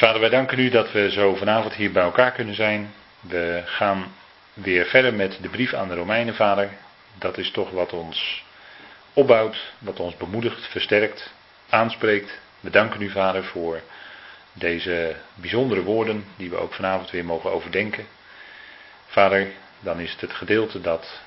Vader, 0.00 0.20
wij 0.20 0.30
danken 0.30 0.58
u 0.58 0.68
dat 0.68 0.92
we 0.92 1.10
zo 1.10 1.34
vanavond 1.34 1.74
hier 1.74 1.92
bij 1.92 2.02
elkaar 2.02 2.32
kunnen 2.32 2.54
zijn. 2.54 2.94
We 3.20 3.62
gaan 3.64 4.14
weer 4.52 4.86
verder 4.86 5.14
met 5.14 5.38
de 5.42 5.48
brief 5.48 5.74
aan 5.74 5.88
de 5.88 5.94
Romeinen, 5.94 6.34
Vader. 6.34 6.70
Dat 7.18 7.38
is 7.38 7.50
toch 7.50 7.70
wat 7.70 7.92
ons 7.92 8.44
opbouwt, 9.12 9.72
wat 9.78 10.00
ons 10.00 10.16
bemoedigt, 10.16 10.66
versterkt, 10.66 11.32
aanspreekt. 11.68 12.38
We 12.60 12.70
danken 12.70 13.02
u, 13.02 13.10
Vader, 13.10 13.44
voor 13.44 13.80
deze 14.52 15.16
bijzondere 15.34 15.82
woorden 15.82 16.24
die 16.36 16.50
we 16.50 16.56
ook 16.56 16.74
vanavond 16.74 17.10
weer 17.10 17.24
mogen 17.24 17.52
overdenken. 17.52 18.06
Vader, 19.06 19.46
dan 19.80 20.00
is 20.00 20.12
het 20.12 20.20
het 20.20 20.32
gedeelte 20.32 20.80
dat 20.80 21.20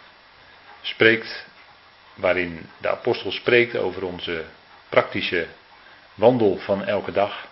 spreekt, 0.81 1.45
waarin 2.13 2.69
de 2.77 2.89
apostel 2.89 3.31
spreekt 3.31 3.75
over 3.75 4.03
onze 4.03 4.43
praktische 4.89 5.47
wandel 6.13 6.57
van 6.57 6.85
elke 6.85 7.11
dag, 7.11 7.51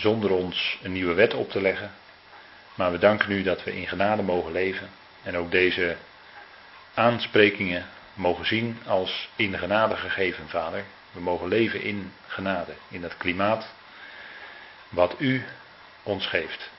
zonder 0.00 0.30
ons 0.30 0.78
een 0.82 0.92
nieuwe 0.92 1.14
wet 1.14 1.34
op 1.34 1.50
te 1.50 1.60
leggen. 1.60 1.90
Maar 2.74 2.92
we 2.92 2.98
danken 2.98 3.30
u 3.30 3.42
dat 3.42 3.64
we 3.64 3.76
in 3.76 3.88
genade 3.88 4.22
mogen 4.22 4.52
leven 4.52 4.88
en 5.22 5.36
ook 5.36 5.50
deze 5.50 5.96
aansprekingen 6.94 7.86
mogen 8.14 8.46
zien 8.46 8.78
als 8.86 9.28
in 9.36 9.58
genade 9.58 9.96
gegeven, 9.96 10.48
Vader. 10.48 10.84
We 11.12 11.20
mogen 11.20 11.48
leven 11.48 11.82
in 11.82 12.12
genade, 12.26 12.72
in 12.88 13.00
dat 13.00 13.16
klimaat 13.16 13.72
wat 14.88 15.14
u 15.18 15.44
ons 16.02 16.26
geeft. 16.26 16.70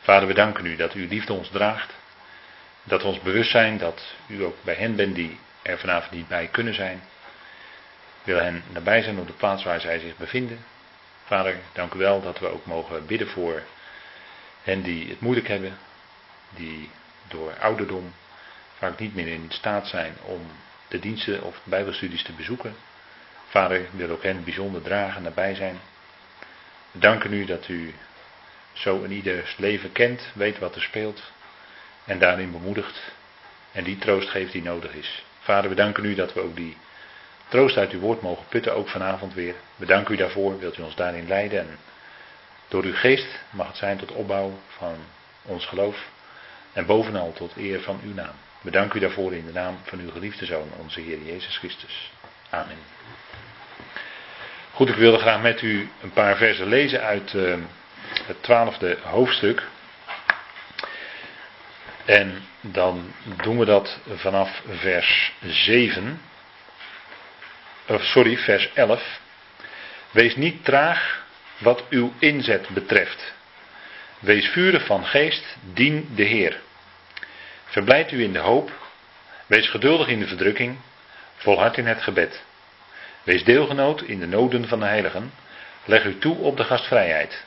Vader, 0.00 0.28
we 0.28 0.34
danken 0.34 0.66
u 0.66 0.76
dat 0.76 0.92
uw 0.92 1.08
liefde 1.08 1.32
ons 1.32 1.48
draagt. 1.48 1.92
Dat 2.82 3.02
we 3.02 3.08
ons 3.08 3.20
bewust 3.20 3.50
zijn 3.50 3.78
dat 3.78 4.14
u 4.26 4.44
ook 4.44 4.56
bij 4.62 4.74
hen 4.74 4.96
bent 4.96 5.14
die 5.14 5.38
er 5.62 5.78
vanavond 5.78 6.12
niet 6.12 6.28
bij 6.28 6.46
kunnen 6.46 6.74
zijn. 6.74 7.02
Wil 8.24 8.38
hen 8.38 8.62
nabij 8.72 9.02
zijn 9.02 9.18
op 9.18 9.26
de 9.26 9.32
plaats 9.32 9.64
waar 9.64 9.80
zij 9.80 9.98
zich 9.98 10.16
bevinden. 10.16 10.64
Vader, 11.24 11.60
dank 11.72 11.94
u 11.94 11.98
wel 11.98 12.22
dat 12.22 12.38
we 12.38 12.46
ook 12.46 12.66
mogen 12.66 13.06
bidden 13.06 13.28
voor 13.28 13.62
hen 14.62 14.82
die 14.82 15.08
het 15.08 15.20
moeilijk 15.20 15.48
hebben. 15.48 15.78
Die 16.50 16.90
door 17.28 17.52
ouderdom 17.58 18.14
vaak 18.78 18.98
niet 18.98 19.14
meer 19.14 19.26
in 19.26 19.46
staat 19.48 19.88
zijn 19.88 20.16
om 20.22 20.40
de 20.88 20.98
diensten 20.98 21.42
of 21.42 21.60
bijbelstudies 21.64 22.22
te 22.22 22.32
bezoeken. 22.32 22.76
Vader, 23.48 23.86
wil 23.90 24.10
ook 24.10 24.22
hen 24.22 24.44
bijzonder 24.44 24.82
dragen, 24.82 25.22
nabij 25.22 25.54
zijn. 25.54 25.80
We 26.90 26.98
danken 26.98 27.32
u 27.32 27.44
dat 27.44 27.68
u 27.68 27.94
zo 28.72 29.02
in 29.02 29.10
ieders 29.10 29.56
leven 29.56 29.92
kent, 29.92 30.30
weet 30.34 30.58
wat 30.58 30.74
er 30.74 30.82
speelt 30.82 31.22
en 32.04 32.18
daarin 32.18 32.52
bemoedigt 32.52 33.12
en 33.72 33.84
die 33.84 33.98
troost 33.98 34.28
geeft 34.28 34.52
die 34.52 34.62
nodig 34.62 34.92
is. 34.92 35.24
Vader, 35.40 35.70
we 35.70 35.76
danken 35.76 36.04
u 36.04 36.14
dat 36.14 36.32
we 36.32 36.40
ook 36.40 36.56
die 36.56 36.76
troost 37.48 37.76
uit 37.76 37.90
uw 37.90 38.00
woord 38.00 38.20
mogen 38.20 38.44
putten, 38.48 38.74
ook 38.74 38.88
vanavond 38.88 39.34
weer. 39.34 39.54
We 39.76 39.86
danken 39.86 40.14
u 40.14 40.16
daarvoor, 40.16 40.58
wilt 40.58 40.78
u 40.78 40.82
ons 40.82 40.94
daarin 40.94 41.28
leiden 41.28 41.60
en 41.60 41.78
door 42.68 42.84
uw 42.84 42.94
geest 42.94 43.26
mag 43.50 43.66
het 43.66 43.76
zijn 43.76 43.98
tot 43.98 44.12
opbouw 44.12 44.58
van 44.68 44.96
ons 45.42 45.66
geloof 45.66 45.96
en 46.72 46.86
bovenal 46.86 47.32
tot 47.32 47.56
eer 47.56 47.80
van 47.80 48.00
uw 48.04 48.14
naam. 48.14 48.34
We 48.60 48.70
danken 48.70 48.96
u 48.96 49.00
daarvoor 49.00 49.34
in 49.34 49.46
de 49.46 49.52
naam 49.52 49.78
van 49.82 49.98
uw 49.98 50.10
geliefde 50.10 50.46
Zoon, 50.46 50.68
onze 50.78 51.00
Heer 51.00 51.22
Jezus 51.22 51.56
Christus. 51.56 52.12
Amen. 52.50 52.78
Goed, 54.72 54.88
ik 54.88 54.94
wilde 54.94 55.18
graag 55.18 55.42
met 55.42 55.62
u 55.62 55.88
een 56.02 56.12
paar 56.12 56.36
versen 56.36 56.66
lezen 56.66 57.00
uit 57.00 57.32
uh, 57.32 57.54
het 58.26 58.42
twaalfde 58.42 58.98
hoofdstuk. 59.02 59.62
En 62.04 62.42
dan 62.60 63.12
doen 63.42 63.58
we 63.58 63.64
dat 63.64 63.98
vanaf 64.06 64.62
vers 64.68 65.32
7. 65.40 66.20
Of 67.86 68.02
sorry, 68.02 68.36
vers 68.36 68.70
11. 68.74 69.20
Wees 70.10 70.36
niet 70.36 70.64
traag 70.64 71.24
wat 71.58 71.84
uw 71.88 72.12
inzet 72.18 72.68
betreft. 72.68 73.32
Wees 74.18 74.48
vurig 74.48 74.86
van 74.86 75.06
geest, 75.06 75.56
dien 75.72 76.08
de 76.14 76.22
Heer. 76.22 76.60
Verblijd 77.64 78.12
u 78.12 78.22
in 78.22 78.32
de 78.32 78.38
hoop. 78.38 78.72
Wees 79.46 79.68
geduldig 79.68 80.08
in 80.08 80.18
de 80.18 80.26
verdrukking. 80.26 80.76
Volhard 81.36 81.76
in 81.76 81.86
het 81.86 82.02
gebed. 82.02 82.42
Wees 83.22 83.44
deelgenoot 83.44 84.02
in 84.02 84.18
de 84.18 84.26
noden 84.26 84.68
van 84.68 84.80
de 84.80 84.86
heiligen. 84.86 85.32
Leg 85.84 86.04
u 86.04 86.18
toe 86.18 86.36
op 86.36 86.56
de 86.56 86.64
gastvrijheid. 86.64 87.44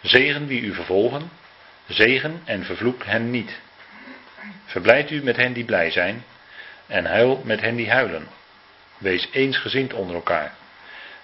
Zegen 0.00 0.46
wie 0.46 0.60
u 0.60 0.74
vervolgen. 0.74 1.30
Zegen 1.86 2.42
en 2.44 2.64
vervloek 2.64 3.04
hen 3.04 3.30
niet. 3.30 3.60
Verblijd 4.64 5.10
u 5.10 5.22
met 5.22 5.36
hen 5.36 5.52
die 5.52 5.64
blij 5.64 5.90
zijn. 5.90 6.24
En 6.86 7.04
huil 7.04 7.42
met 7.44 7.60
hen 7.60 7.76
die 7.76 7.90
huilen. 7.90 8.35
Wees 8.98 9.28
eensgezind 9.32 9.92
onder 9.92 10.14
elkaar. 10.14 10.54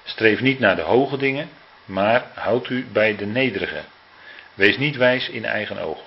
Streef 0.04 0.40
niet 0.40 0.58
naar 0.58 0.76
de 0.76 0.82
hoge 0.82 1.16
dingen, 1.16 1.50
maar 1.84 2.24
houd 2.34 2.68
u 2.68 2.86
bij 2.92 3.16
de 3.16 3.26
nederige. 3.26 3.80
Wees 4.54 4.76
niet 4.76 4.96
wijs 4.96 5.28
in 5.28 5.44
eigen 5.44 5.78
oog. 5.78 6.00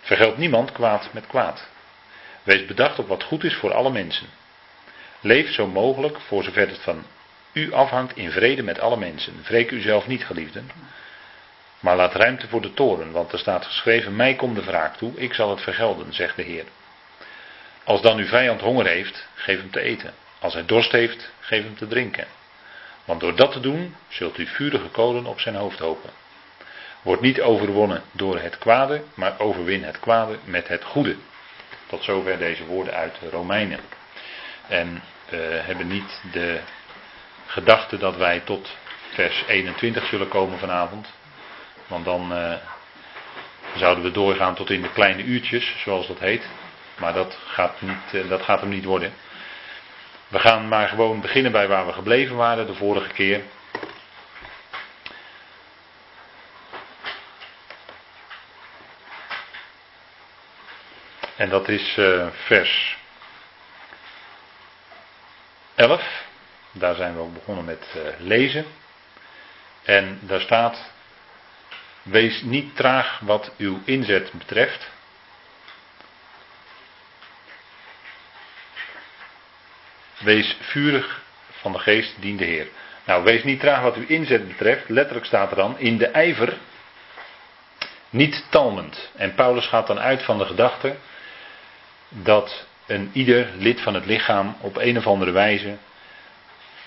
Vergeld 0.00 0.36
niemand 0.36 0.72
kwaad 0.72 1.08
met 1.12 1.26
kwaad. 1.26 1.68
Wees 2.42 2.66
bedacht 2.66 2.98
op 2.98 3.08
wat 3.08 3.22
goed 3.22 3.44
is 3.44 3.54
voor 3.54 3.72
alle 3.72 3.90
mensen. 3.90 4.26
Leef 5.20 5.52
zo 5.52 5.66
mogelijk, 5.66 6.20
voor 6.20 6.42
zover 6.42 6.68
het 6.68 6.78
van 6.78 7.04
u 7.52 7.72
afhangt, 7.72 8.16
in 8.16 8.30
vrede 8.30 8.62
met 8.62 8.80
alle 8.80 8.96
mensen. 8.96 9.42
Wreek 9.42 9.70
u 9.70 9.80
zelf 9.80 10.06
niet, 10.06 10.24
geliefden. 10.24 10.70
Maar 11.80 11.96
laat 11.96 12.14
ruimte 12.14 12.48
voor 12.48 12.60
de 12.60 12.74
toren, 12.74 13.10
want 13.12 13.32
er 13.32 13.38
staat 13.38 13.66
geschreven: 13.66 14.16
Mij 14.16 14.34
komt 14.34 14.56
de 14.56 14.64
wraak 14.64 14.96
toe, 14.96 15.12
ik 15.14 15.34
zal 15.34 15.50
het 15.50 15.60
vergelden, 15.60 16.14
zegt 16.14 16.36
de 16.36 16.42
Heer. 16.42 16.64
Als 17.84 18.02
dan 18.02 18.18
uw 18.18 18.26
vijand 18.26 18.60
honger 18.60 18.86
heeft, 18.86 19.26
geef 19.34 19.58
hem 19.60 19.70
te 19.70 19.80
eten. 19.80 20.14
Als 20.40 20.54
hij 20.54 20.64
dorst 20.64 20.92
heeft, 20.92 21.32
geef 21.40 21.62
hem 21.62 21.76
te 21.76 21.86
drinken. 21.86 22.26
Want 23.04 23.20
door 23.20 23.36
dat 23.36 23.52
te 23.52 23.60
doen, 23.60 23.96
zult 24.08 24.38
u 24.38 24.46
vurige 24.46 24.88
kolen 24.88 25.26
op 25.26 25.40
zijn 25.40 25.54
hoofd 25.54 25.78
hopen. 25.78 26.10
Word 27.02 27.20
niet 27.20 27.40
overwonnen 27.40 28.02
door 28.12 28.38
het 28.38 28.58
kwade, 28.58 29.02
maar 29.14 29.38
overwin 29.38 29.84
het 29.84 30.00
kwade 30.00 30.38
met 30.44 30.68
het 30.68 30.84
goede. 30.84 31.16
Tot 31.86 32.04
zover 32.04 32.38
deze 32.38 32.66
woorden 32.66 32.94
uit 32.94 33.18
Romeinen. 33.30 33.80
En 34.68 35.02
we 35.28 35.60
hebben 35.64 35.86
niet 35.86 36.22
de 36.32 36.60
gedachte 37.46 37.98
dat 37.98 38.16
wij 38.16 38.40
tot 38.40 38.76
vers 39.12 39.44
21 39.46 40.06
zullen 40.06 40.28
komen 40.28 40.58
vanavond. 40.58 41.08
Want 41.86 42.04
dan 42.04 42.32
uh, 42.32 42.54
zouden 43.76 44.04
we 44.04 44.10
doorgaan 44.10 44.54
tot 44.54 44.70
in 44.70 44.82
de 44.82 44.92
kleine 44.92 45.22
uurtjes, 45.22 45.74
zoals 45.84 46.06
dat 46.06 46.18
heet. 46.18 46.48
Maar 46.98 47.12
dat 47.12 47.38
gaat, 47.46 47.80
niet, 47.80 48.12
uh, 48.12 48.28
dat 48.28 48.42
gaat 48.42 48.60
hem 48.60 48.68
niet 48.68 48.84
worden. 48.84 49.12
We 50.30 50.38
gaan 50.38 50.68
maar 50.68 50.88
gewoon 50.88 51.20
beginnen 51.20 51.52
bij 51.52 51.68
waar 51.68 51.86
we 51.86 51.92
gebleven 51.92 52.36
waren 52.36 52.66
de 52.66 52.74
vorige 52.74 53.12
keer. 53.12 53.42
En 61.36 61.48
dat 61.48 61.68
is 61.68 61.96
uh, 61.96 62.26
vers 62.32 62.96
11. 65.74 66.24
Daar 66.72 66.94
zijn 66.94 67.14
we 67.14 67.20
ook 67.20 67.34
begonnen 67.34 67.64
met 67.64 67.86
uh, 67.96 68.02
lezen. 68.18 68.66
En 69.82 70.18
daar 70.22 70.40
staat: 70.40 70.92
Wees 72.02 72.42
niet 72.42 72.76
traag 72.76 73.20
wat 73.20 73.52
uw 73.56 73.80
inzet 73.84 74.32
betreft. 74.32 74.90
Wees 80.20 80.56
vurig 80.60 81.22
van 81.50 81.72
de 81.72 81.78
geest, 81.78 82.14
dien 82.20 82.36
de 82.36 82.44
Heer. 82.44 82.66
Nou, 83.04 83.24
wees 83.24 83.44
niet 83.44 83.60
traag 83.60 83.82
wat 83.82 83.96
uw 83.96 84.06
inzet 84.06 84.48
betreft. 84.48 84.88
Letterlijk 84.88 85.26
staat 85.26 85.50
er 85.50 85.56
dan 85.56 85.78
in 85.78 85.98
de 85.98 86.06
ijver, 86.06 86.56
niet 88.10 88.44
talmend. 88.50 89.10
En 89.16 89.34
Paulus 89.34 89.66
gaat 89.66 89.86
dan 89.86 89.98
uit 89.98 90.22
van 90.22 90.38
de 90.38 90.44
gedachte 90.44 90.96
dat 92.08 92.66
een 92.86 93.10
ieder 93.12 93.48
lid 93.56 93.80
van 93.80 93.94
het 93.94 94.06
lichaam 94.06 94.56
op 94.60 94.76
een 94.76 94.98
of 94.98 95.06
andere 95.06 95.30
wijze 95.30 95.76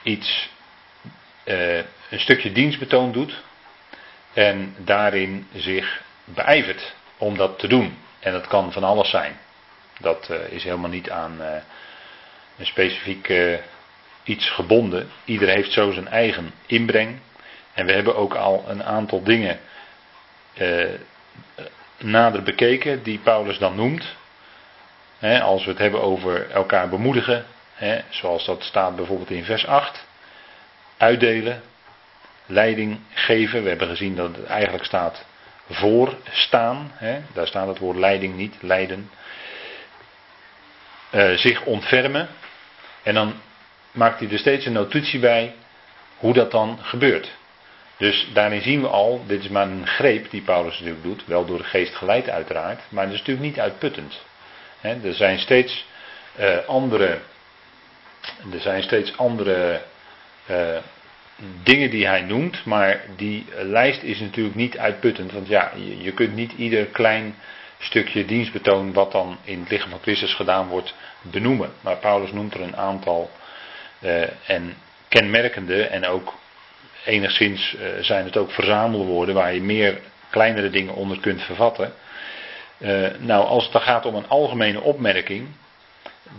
iets, 0.04 0.50
uh, 1.46 1.78
een 2.10 2.20
stukje 2.20 2.52
dienstbetoon 2.52 3.12
doet 3.12 3.42
en 4.34 4.76
daarin 4.78 5.48
zich 5.54 6.02
beijvert 6.24 6.96
om 7.18 7.38
dat 7.38 7.60
te 7.60 7.68
doen. 7.68 7.98
En 8.20 8.32
dat 8.32 8.48
kan 8.48 8.72
van 8.72 8.84
alles 8.84 9.10
zijn. 9.10 9.40
Dat 10.00 10.28
uh, 10.32 10.38
is 10.50 10.64
helemaal 10.64 10.90
niet 10.90 11.10
aan 11.10 11.38
uh, 11.42 11.48
een 12.58 12.66
specifiek 12.66 13.34
iets 14.24 14.50
gebonden. 14.50 15.10
Ieder 15.26 15.50
heeft 15.50 15.72
zo 15.72 15.92
zijn 15.92 16.08
eigen 16.08 16.52
inbreng. 16.66 17.20
En 17.74 17.86
we 17.86 17.92
hebben 17.92 18.16
ook 18.16 18.34
al 18.34 18.64
een 18.68 18.84
aantal 18.84 19.24
dingen 19.24 19.60
nader 21.98 22.44
bekeken 22.44 23.04
die 23.04 23.20
Paulus 23.20 23.58
dan 23.58 23.76
noemt 23.76 24.16
als 25.42 25.64
we 25.64 25.70
het 25.70 25.80
hebben 25.80 26.02
over 26.02 26.52
elkaar 26.52 26.90
bemoedigen, 26.90 27.46
zoals 28.10 28.46
dat 28.46 28.64
staat 28.64 28.96
bijvoorbeeld 28.96 29.30
in 29.30 29.44
vers 29.44 29.66
8. 29.66 30.06
Uitdelen, 30.98 31.62
leiding 32.46 33.00
geven. 33.14 33.64
We 33.64 33.70
hebben 33.70 33.88
gezien 33.88 34.16
dat 34.16 34.36
het 34.36 34.46
eigenlijk 34.46 34.86
staat 34.86 35.26
voor 35.70 36.18
staan. 36.30 36.92
Daar 37.34 37.48
staat 37.48 37.68
het 37.68 37.80
woord 37.80 37.98
leiding 37.98 38.36
niet, 38.36 38.56
leiden. 38.62 39.10
Uh, 41.12 41.38
zich 41.38 41.64
ontfermen. 41.64 42.30
En 43.04 43.14
dan 43.14 43.34
maakt 43.92 44.20
hij 44.20 44.30
er 44.30 44.40
steeds 44.40 44.66
een 44.66 44.74
notitie 44.74 45.20
bij 45.20 45.54
hoe 46.18 46.34
dat 46.34 46.52
dan 46.52 46.78
gebeurt. 46.82 47.32
Dus 47.98 48.28
daarin 48.34 48.62
zien 48.62 48.82
we 48.82 48.88
al, 48.88 49.24
dit 49.28 49.44
is 49.44 49.50
maar 49.50 49.68
een 49.68 49.88
greep 49.88 50.30
die 50.30 50.42
Paulus 50.42 50.80
natuurlijk 50.80 51.04
doet, 51.04 51.26
wel 51.26 51.46
door 51.46 51.58
de 51.58 51.64
geest 51.64 51.96
geleid 51.96 52.30
uiteraard, 52.30 52.82
maar 52.90 53.04
het 53.04 53.14
is 53.14 53.20
natuurlijk 53.20 53.48
niet 53.48 53.60
uitputtend. 53.60 54.22
er 54.82 55.14
zijn 55.14 55.40
steeds 55.40 55.86
uh, 56.40 56.58
andere, 56.68 57.20
er 58.52 58.60
zijn 58.60 58.84
steeds 58.84 59.18
andere 59.18 59.82
uh, 60.50 60.78
dingen 61.64 61.90
die 61.90 62.08
hij 62.08 62.22
noemt, 62.22 62.66
maar 62.66 63.02
die 63.16 63.46
lijst 63.62 64.02
is 64.02 64.20
natuurlijk 64.20 64.56
niet 64.56 64.78
uitputtend, 64.78 65.32
want 65.32 65.48
ja, 65.48 65.72
je 65.98 66.12
kunt 66.12 66.36
niet 66.36 66.52
ieder 66.58 66.86
klein 66.86 67.36
stukje 67.84 68.26
dienstbetoon 68.26 68.94
wat 68.94 69.12
dan 69.12 69.38
in 69.44 69.60
het 69.60 69.70
lichaam 69.70 69.90
van 69.90 70.02
Christus 70.02 70.34
gedaan 70.34 70.68
wordt 70.68 70.96
benoemen. 71.22 71.72
Maar 71.82 71.98
Paulus 71.98 72.32
noemt 72.32 72.54
er 72.54 72.62
een 72.62 72.76
aantal 72.76 73.32
uh, 74.02 74.50
en 74.50 74.74
kenmerkende 75.08 75.84
en 75.84 76.06
ook 76.06 76.34
enigszins 77.06 77.76
uh, 77.76 77.82
zijn 78.02 78.26
het 78.26 78.38
ook 78.38 78.52
verzamelwoorden 78.52 79.36
waar 79.36 79.54
je 79.54 79.62
meer 79.62 80.00
kleinere 80.30 80.70
dingen 80.70 80.94
onder 80.94 81.20
kunt 81.20 81.42
vervatten. 81.42 81.94
Uh, 82.78 83.08
nou, 83.20 83.46
als 83.46 83.64
het 83.64 83.74
dan 83.74 83.82
gaat 83.82 84.06
om 84.06 84.16
een 84.16 84.30
algemene 84.30 84.82
opmerking, 84.82 85.48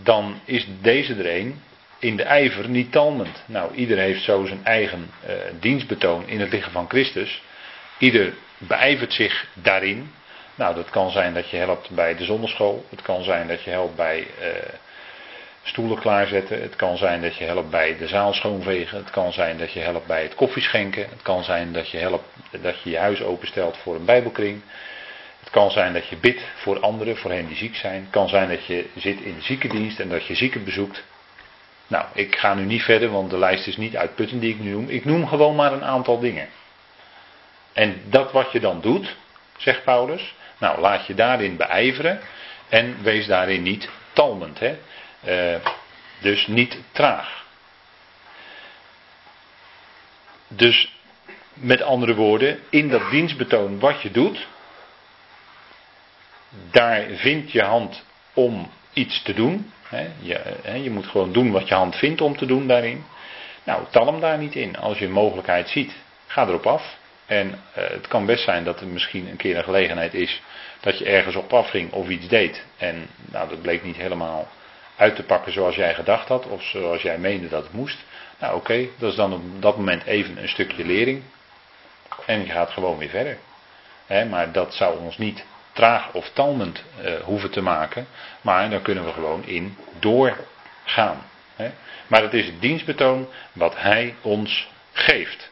dan 0.03 0.39
is 0.45 0.67
deze 0.81 1.13
er 1.15 1.35
een 1.35 1.61
in 1.99 2.15
de 2.15 2.23
ijver 2.23 2.69
niet 2.69 2.91
talmend. 2.91 3.43
Nou, 3.45 3.75
ieder 3.75 3.97
heeft 3.97 4.23
zo 4.23 4.45
zijn 4.45 4.65
eigen 4.65 5.09
dienstbetoon 5.59 6.27
in 6.27 6.39
het 6.39 6.51
lichaam 6.51 6.71
van 6.71 6.89
Christus. 6.89 7.41
Ieder 7.97 8.33
beijvert 8.57 9.13
zich 9.13 9.47
daarin. 9.53 10.11
Nou, 10.55 10.75
dat 10.75 10.89
kan 10.89 11.11
zijn 11.11 11.33
dat 11.33 11.49
je 11.49 11.57
helpt 11.57 11.89
bij 11.89 12.15
de 12.15 12.23
zonneschool. 12.23 12.85
Het 12.89 13.01
kan 13.01 13.23
zijn 13.23 13.47
dat 13.47 13.63
je 13.63 13.69
helpt 13.69 13.95
bij 13.95 14.19
uh, 14.19 14.47
stoelen 15.63 15.99
klaarzetten. 15.99 16.61
Het 16.61 16.75
kan 16.75 16.97
zijn 16.97 17.21
dat 17.21 17.35
je 17.35 17.45
helpt 17.45 17.69
bij 17.69 17.97
de 17.97 18.07
zaal 18.07 18.33
schoonvegen. 18.33 18.97
Het 18.97 19.09
kan 19.09 19.33
zijn 19.33 19.57
dat 19.57 19.71
je 19.71 19.79
helpt 19.79 20.07
bij 20.07 20.23
het 20.23 20.35
koffieschenken. 20.35 21.09
Het 21.09 21.21
kan 21.21 21.43
zijn 21.43 21.73
dat 21.73 21.89
je 21.89 21.97
helpt 21.97 22.25
dat 22.61 22.81
je 22.81 22.89
je 22.89 22.97
huis 22.97 23.21
openstelt 23.21 23.77
voor 23.77 23.95
een 23.95 24.05
bijbelkring. 24.05 24.61
Het 25.39 25.49
kan 25.49 25.71
zijn 25.71 25.93
dat 25.93 26.07
je 26.07 26.17
bidt 26.17 26.41
voor 26.55 26.79
anderen, 26.79 27.17
voor 27.17 27.31
hen 27.31 27.47
die 27.47 27.57
ziek 27.57 27.75
zijn. 27.75 28.01
Het 28.01 28.09
kan 28.09 28.29
zijn 28.29 28.49
dat 28.49 28.65
je 28.65 28.89
zit 28.95 29.21
in 29.21 29.35
de 29.35 29.41
ziekendienst 29.41 29.99
en 29.99 30.09
dat 30.09 30.25
je 30.25 30.35
zieken 30.35 30.63
bezoekt. 30.63 31.03
Nou, 31.87 32.05
ik 32.13 32.35
ga 32.35 32.53
nu 32.53 32.63
niet 32.63 32.83
verder, 32.83 33.09
want 33.09 33.29
de 33.29 33.37
lijst 33.37 33.67
is 33.67 33.77
niet 33.77 33.97
uitputtend 33.97 34.41
die 34.41 34.53
ik 34.53 34.59
nu 34.59 34.71
noem. 34.71 34.89
Ik 34.89 35.05
noem 35.05 35.27
gewoon 35.27 35.55
maar 35.55 35.73
een 35.73 35.83
aantal 35.83 36.19
dingen. 36.19 36.47
En 37.73 38.01
dat 38.05 38.31
wat 38.31 38.51
je 38.51 38.59
dan 38.59 38.81
doet, 38.81 39.15
zegt 39.57 39.83
Paulus, 39.83 40.35
nou 40.65 40.79
laat 40.79 41.05
je 41.05 41.13
daarin 41.13 41.57
beijveren 41.57 42.19
en 42.69 43.03
wees 43.03 43.27
daarin 43.27 43.61
niet 43.61 43.89
talmend. 44.13 44.59
Hè? 44.59 44.77
Uh, 45.27 45.59
dus 46.19 46.47
niet 46.47 46.77
traag. 46.91 47.43
Dus 50.47 50.93
met 51.53 51.81
andere 51.81 52.15
woorden, 52.15 52.59
in 52.69 52.89
dat 52.89 53.09
dienstbetoon 53.09 53.79
wat 53.79 54.01
je 54.01 54.11
doet, 54.11 54.47
daar 56.71 57.05
vindt 57.13 57.51
je 57.51 57.61
hand 57.61 58.03
om 58.33 58.71
iets 58.93 59.21
te 59.21 59.33
doen. 59.33 59.71
Je, 60.21 60.57
je, 60.83 60.89
moet 60.89 61.07
gewoon 61.07 61.31
doen 61.31 61.51
wat 61.51 61.67
je 61.67 61.73
hand 61.73 61.95
vindt 61.95 62.21
om 62.21 62.37
te 62.37 62.45
doen 62.45 62.67
daarin. 62.67 63.05
Nou, 63.63 63.83
tal 63.89 64.05
hem 64.05 64.19
daar 64.19 64.37
niet 64.37 64.55
in. 64.55 64.77
Als 64.77 64.97
je 64.97 65.05
een 65.05 65.11
mogelijkheid 65.11 65.69
ziet, 65.69 65.95
ga 66.27 66.47
erop 66.47 66.67
af. 66.67 66.97
En 67.25 67.47
uh, 67.47 67.55
het 67.73 68.07
kan 68.07 68.25
best 68.25 68.43
zijn 68.43 68.63
dat 68.63 68.81
er 68.81 68.87
misschien 68.87 69.27
een 69.27 69.35
keer 69.35 69.57
een 69.57 69.63
gelegenheid 69.63 70.13
is 70.13 70.41
dat 70.79 70.97
je 70.97 71.05
ergens 71.05 71.35
op 71.35 71.53
afging 71.53 71.91
of 71.91 72.07
iets 72.07 72.27
deed. 72.27 72.65
En 72.77 73.07
nou, 73.15 73.49
dat 73.49 73.61
bleek 73.61 73.83
niet 73.83 73.95
helemaal 73.95 74.47
uit 74.95 75.15
te 75.15 75.23
pakken 75.23 75.51
zoals 75.51 75.75
jij 75.75 75.93
gedacht 75.93 76.27
had 76.27 76.47
of 76.47 76.63
zoals 76.63 77.01
jij 77.01 77.17
meende 77.17 77.47
dat 77.47 77.63
het 77.63 77.73
moest. 77.73 77.97
Nou 78.39 78.55
oké, 78.55 78.87
dat 78.97 79.09
is 79.09 79.15
dan 79.15 79.33
op 79.33 79.61
dat 79.61 79.77
moment 79.77 80.03
even 80.03 80.37
een 80.37 80.49
stukje 80.49 80.85
lering. 80.85 81.23
En 82.25 82.45
je 82.45 82.51
gaat 82.51 82.69
gewoon 82.69 82.97
weer 82.97 83.09
verder. 83.09 83.37
maar 84.29 84.51
dat 84.51 84.73
zou 84.73 84.99
ons 84.99 85.17
niet 85.17 85.45
traag 85.73 86.13
of 86.13 86.29
talmend 86.33 86.83
uh, 87.03 87.13
hoeven 87.19 87.51
te 87.51 87.61
maken. 87.61 88.07
Maar 88.41 88.69
dan 88.69 88.81
kunnen 88.81 89.05
we 89.05 89.11
gewoon 89.11 89.45
in 89.45 89.77
doorgaan. 89.99 91.21
Maar 92.07 92.21
het 92.21 92.33
is 92.33 92.45
het 92.45 92.61
dienstbetoon 92.61 93.27
wat 93.53 93.73
hij 93.77 94.15
ons 94.21 94.67
geeft. 94.93 95.51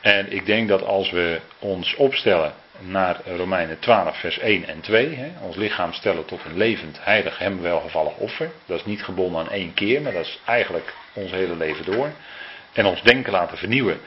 En 0.00 0.32
ik 0.32 0.46
denk 0.46 0.68
dat 0.68 0.84
als 0.84 1.10
we 1.10 1.40
ons 1.58 1.94
opstellen 1.94 2.52
naar 2.78 3.20
Romeinen 3.36 3.78
12, 3.78 4.18
vers 4.18 4.38
1 4.38 4.66
en 4.66 4.80
2, 4.80 5.14
hè, 5.14 5.30
ons 5.42 5.56
lichaam 5.56 5.92
stellen 5.92 6.24
tot 6.24 6.44
een 6.44 6.56
levend, 6.56 6.98
heilig, 7.00 7.38
hem 7.38 7.60
welgevallig 7.62 8.16
offer. 8.16 8.50
Dat 8.66 8.78
is 8.78 8.84
niet 8.84 9.04
gebonden 9.04 9.40
aan 9.40 9.50
één 9.50 9.74
keer, 9.74 10.02
maar 10.02 10.12
dat 10.12 10.24
is 10.24 10.40
eigenlijk 10.44 10.94
ons 11.12 11.30
hele 11.30 11.56
leven 11.56 11.84
door. 11.84 12.10
En 12.72 12.86
ons 12.86 13.02
denken 13.02 13.32
laten 13.32 13.58
vernieuwen 13.58 14.00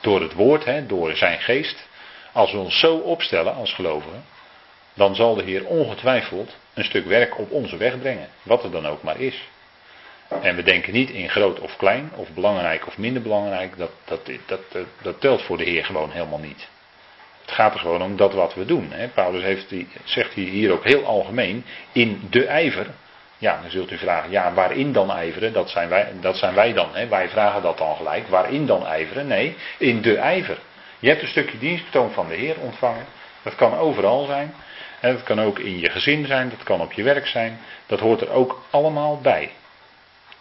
door 0.00 0.20
het 0.20 0.32
woord, 0.32 0.64
hè, 0.64 0.86
door 0.86 1.16
zijn 1.16 1.40
geest. 1.40 1.88
Als 2.32 2.52
we 2.52 2.58
ons 2.58 2.78
zo 2.78 2.96
opstellen 2.96 3.54
als 3.54 3.72
gelovigen, 3.72 4.24
dan 4.94 5.14
zal 5.14 5.34
de 5.34 5.42
Heer 5.42 5.66
ongetwijfeld 5.66 6.56
een 6.74 6.84
stuk 6.84 7.06
werk 7.06 7.38
op 7.38 7.50
onze 7.50 7.76
weg 7.76 7.98
brengen. 7.98 8.28
Wat 8.42 8.64
er 8.64 8.70
dan 8.70 8.86
ook 8.86 9.02
maar 9.02 9.20
is. 9.20 9.48
En 10.28 10.56
we 10.56 10.62
denken 10.62 10.92
niet 10.92 11.10
in 11.10 11.28
groot 11.28 11.60
of 11.60 11.76
klein, 11.76 12.10
of 12.14 12.28
belangrijk 12.30 12.86
of 12.86 12.98
minder 12.98 13.22
belangrijk. 13.22 13.76
Dat, 13.76 13.90
dat, 14.04 14.30
dat, 14.46 14.60
dat, 15.02 15.20
telt 15.20 15.42
voor 15.42 15.56
de 15.56 15.64
Heer 15.64 15.84
gewoon 15.84 16.10
helemaal 16.10 16.38
niet. 16.38 16.68
Het 17.40 17.50
gaat 17.50 17.74
er 17.74 17.80
gewoon 17.80 18.02
om 18.02 18.16
dat 18.16 18.34
wat 18.34 18.54
we 18.54 18.64
doen. 18.64 18.88
Hè. 18.90 19.08
Paulus 19.08 19.42
heeft 19.42 19.74
zegt 20.04 20.32
hier 20.32 20.72
ook 20.72 20.84
heel 20.84 21.04
algemeen, 21.04 21.64
in 21.92 22.26
de 22.30 22.46
ijver. 22.46 22.86
Ja, 23.38 23.58
dan 23.62 23.70
zult 23.70 23.90
u 23.90 23.98
vragen, 23.98 24.30
ja, 24.30 24.52
waarin 24.52 24.92
dan 24.92 25.10
ijveren? 25.10 25.52
Dat 25.52 25.70
zijn 25.70 25.88
wij, 25.88 26.12
dat 26.20 26.36
zijn 26.36 26.54
wij 26.54 26.72
dan. 26.72 26.88
Hè. 26.92 27.08
Wij 27.08 27.28
vragen 27.28 27.62
dat 27.62 27.78
dan 27.78 27.96
gelijk. 27.96 28.28
Waarin 28.28 28.66
dan 28.66 28.86
ijveren? 28.86 29.26
Nee, 29.26 29.56
in 29.78 30.02
de 30.02 30.16
ijver. 30.16 30.58
Je 30.98 31.08
hebt 31.08 31.22
een 31.22 31.28
stukje 31.28 31.58
dienstbetoon 31.58 32.10
van 32.10 32.28
de 32.28 32.34
Heer 32.34 32.56
ontvangen. 32.60 33.04
Dat 33.42 33.54
kan 33.54 33.78
overal 33.78 34.24
zijn. 34.24 34.54
Dat 35.00 35.22
kan 35.22 35.40
ook 35.40 35.58
in 35.58 35.78
je 35.78 35.90
gezin 35.90 36.26
zijn, 36.26 36.48
dat 36.48 36.62
kan 36.62 36.80
op 36.80 36.92
je 36.92 37.02
werk 37.02 37.26
zijn. 37.26 37.58
Dat 37.86 38.00
hoort 38.00 38.20
er 38.20 38.30
ook 38.30 38.62
allemaal 38.70 39.20
bij. 39.20 39.50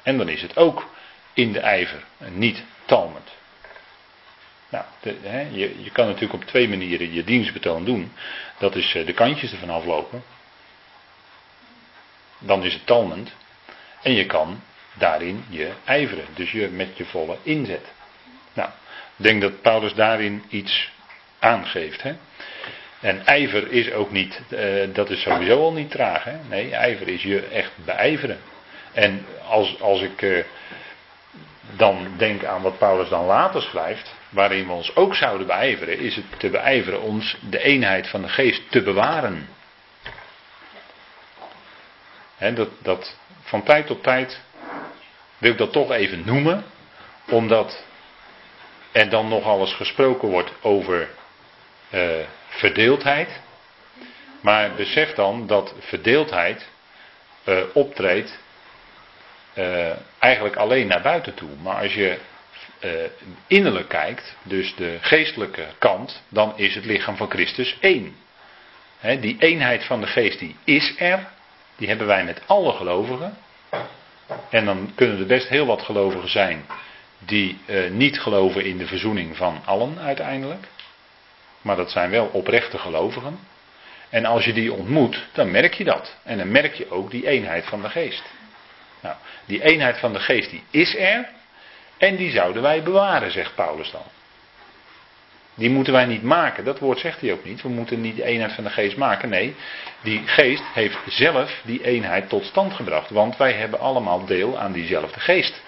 En 0.08 0.18
dan 0.18 0.30
is 0.30 0.42
het 0.42 0.58
ook 0.58 0.90
in 1.34 1.52
de 1.52 1.60
ijver 1.60 2.04
en 2.18 2.38
niet 2.38 2.64
talmend. 2.86 3.32
Nou, 4.70 4.86
hè, 5.22 5.42
je, 5.42 5.84
je, 5.84 5.92
kan 5.92 6.06
natuurlijk 6.06 6.34
op 6.34 6.44
twee 6.44 6.70
manieren 6.70 7.14
je 7.14 7.24
dienstbetoon 7.24 7.86
doen. 7.86 8.12
Dat 8.58 8.76
is 8.76 8.96
eh, 8.96 9.06
de 9.06 9.14
kantjes 9.14 9.52
ervan 9.52 9.70
aflopen. 9.70 10.24
Dan 12.40 12.64
is 12.64 12.74
het 12.74 12.86
talmend. 12.86 13.34
En 14.02 14.14
je 14.14 14.26
kan 14.26 14.62
daarin 14.94 15.46
je 15.50 15.72
ijveren. 15.86 16.26
Dus 16.34 16.52
je 16.52 16.68
met 16.68 16.98
je 16.98 17.06
volle 17.06 17.38
inzet. 17.44 17.92
Nou, 18.54 18.70
ik 19.18 19.24
denk 19.24 19.42
dat 19.42 19.62
Paulus 19.62 19.94
daarin 19.94 20.44
iets 20.50 20.92
aangeeft. 21.40 22.02
Hè? 22.02 22.16
En 23.00 23.26
ijver 23.26 23.72
is 23.72 23.92
ook 23.92 24.12
niet, 24.12 24.42
uh, 24.50 24.94
dat 24.94 25.10
is 25.10 25.22
sowieso 25.22 25.60
al 25.60 25.74
niet 25.74 25.92
traag. 25.92 26.24
Hè? 26.24 26.38
Nee, 26.50 26.72
ijver 26.72 27.08
is 27.08 27.24
je 27.24 27.48
echt 27.48 27.72
beijveren. 27.86 28.40
En 28.98 29.26
als, 29.48 29.82
als 29.82 30.02
ik 30.02 30.22
uh, 30.22 30.44
dan 31.76 32.14
denk 32.18 32.44
aan 32.44 32.62
wat 32.62 32.78
Paulus 32.78 33.10
dan 33.10 33.26
later 33.26 33.62
schrijft, 33.62 34.16
waarin 34.30 34.68
we 34.68 34.74
ons 34.74 34.96
ook 34.96 35.16
zouden 35.16 35.48
beijveren, 35.48 36.00
is 36.00 36.16
het 36.16 36.26
te 36.40 36.50
beijveren 36.50 37.02
ons 37.02 37.38
de 37.50 37.64
eenheid 37.64 38.08
van 38.08 38.22
de 38.22 38.30
geest 38.30 38.72
te 38.72 38.82
bewaren. 38.82 39.50
He, 42.36 42.54
dat, 42.54 42.70
dat 42.82 43.18
van 43.42 43.64
tijd 43.64 43.88
tot 43.88 44.04
tijd 44.04 44.42
wil 45.38 45.52
ik 45.52 45.58
dat 45.58 45.72
toch 45.72 45.92
even 45.92 46.26
noemen, 46.26 46.66
omdat 47.30 47.84
er 48.92 49.10
dan 49.10 49.28
nog 49.28 49.44
alles 49.44 49.74
gesproken 49.74 50.30
wordt 50.30 50.52
over 50.62 51.10
uh, 51.92 52.10
verdeeldheid. 52.48 53.42
Maar 54.42 54.74
besef 54.74 55.14
dan 55.14 55.48
dat 55.48 55.74
verdeeldheid 55.80 56.70
uh, 57.46 57.62
optreedt 57.74 58.46
uh, 59.58 59.92
eigenlijk 60.20 60.56
alleen 60.56 60.88
naar 60.88 61.02
buiten 61.02 61.34
toe. 61.34 61.50
Maar 61.62 61.82
als 61.82 61.94
je 61.94 62.18
uh, 62.84 62.92
innerlijk 63.48 63.90
kijkt, 63.90 64.36
dus 64.44 64.76
de 64.76 64.98
geestelijke 65.02 65.66
kant, 65.78 66.24
dan 66.30 66.54
is 66.58 66.76
het 66.76 66.86
lichaam 66.86 67.16
van 67.16 67.30
Christus 67.30 67.78
één. 67.80 68.16
Die 69.20 69.36
eenheid 69.40 69.84
van 69.84 70.02
de 70.02 70.08
geest 70.08 70.40
die 70.40 70.56
is 70.64 70.96
er, 70.98 71.28
die 71.76 71.88
hebben 71.88 72.08
wij 72.08 72.24
met 72.24 72.42
alle 72.46 72.74
gelovigen. 72.74 73.38
En 74.50 74.66
dan 74.66 74.92
kunnen 74.96 75.20
er 75.20 75.26
best 75.26 75.48
heel 75.48 75.66
wat 75.66 75.82
gelovigen 75.82 76.30
zijn 76.30 76.66
die 77.20 77.60
uh, 77.66 77.90
niet 77.90 78.20
geloven 78.20 78.66
in 78.66 78.78
de 78.78 78.88
verzoening 78.88 79.38
van 79.38 79.62
allen 79.66 80.00
uiteindelijk. 80.00 80.68
Maar 81.62 81.76
dat 81.76 81.92
zijn 81.92 82.10
wel 82.10 82.26
oprechte 82.26 82.78
gelovigen. 82.78 83.40
En 84.10 84.26
als 84.26 84.46
je 84.46 84.54
die 84.54 84.74
ontmoet, 84.74 85.28
dan 85.34 85.52
merk 85.52 85.74
je 85.74 85.84
dat. 85.84 86.16
En 86.24 86.38
dan 86.38 86.52
merk 86.52 86.74
je 86.74 86.92
ook 86.92 87.12
die 87.12 87.28
eenheid 87.28 87.66
van 87.66 87.82
de 87.82 87.90
geest. 87.90 88.24
Nou, 89.00 89.16
die 89.46 89.64
eenheid 89.64 90.00
van 90.00 90.14
de 90.14 90.20
geest 90.20 90.50
die 90.50 90.64
is 90.70 90.96
er. 90.96 91.28
En 91.98 92.16
die 92.16 92.32
zouden 92.32 92.62
wij 92.62 92.84
bewaren, 92.84 93.32
zegt 93.32 93.56
Paulus 93.56 93.92
dan. 93.92 94.06
Die 95.56 95.70
moeten 95.70 95.94
wij 95.94 96.06
niet 96.06 96.24
maken, 96.24 96.64
dat 96.64 96.80
woord 96.80 97.00
zegt 97.00 97.22
hij 97.22 97.32
ook 97.32 97.44
niet. 97.44 97.62
We 97.62 97.70
moeten 97.70 98.02
niet 98.02 98.16
de 98.16 98.24
eenheid 98.24 98.52
van 98.54 98.64
de 98.64 98.70
geest 98.70 98.98
maken. 98.98 99.30
Nee, 99.30 99.56
die 100.02 100.22
geest 100.26 100.64
heeft 100.74 100.98
zelf 101.06 101.62
die 101.64 101.84
eenheid 101.84 102.30
tot 102.30 102.46
stand 102.46 102.74
gebracht. 102.74 103.10
Want 103.10 103.38
wij 103.38 103.54
hebben 103.54 103.80
allemaal 103.80 104.26
deel 104.26 104.60
aan 104.60 104.72
diezelfde 104.72 105.20
geest. 105.20 105.62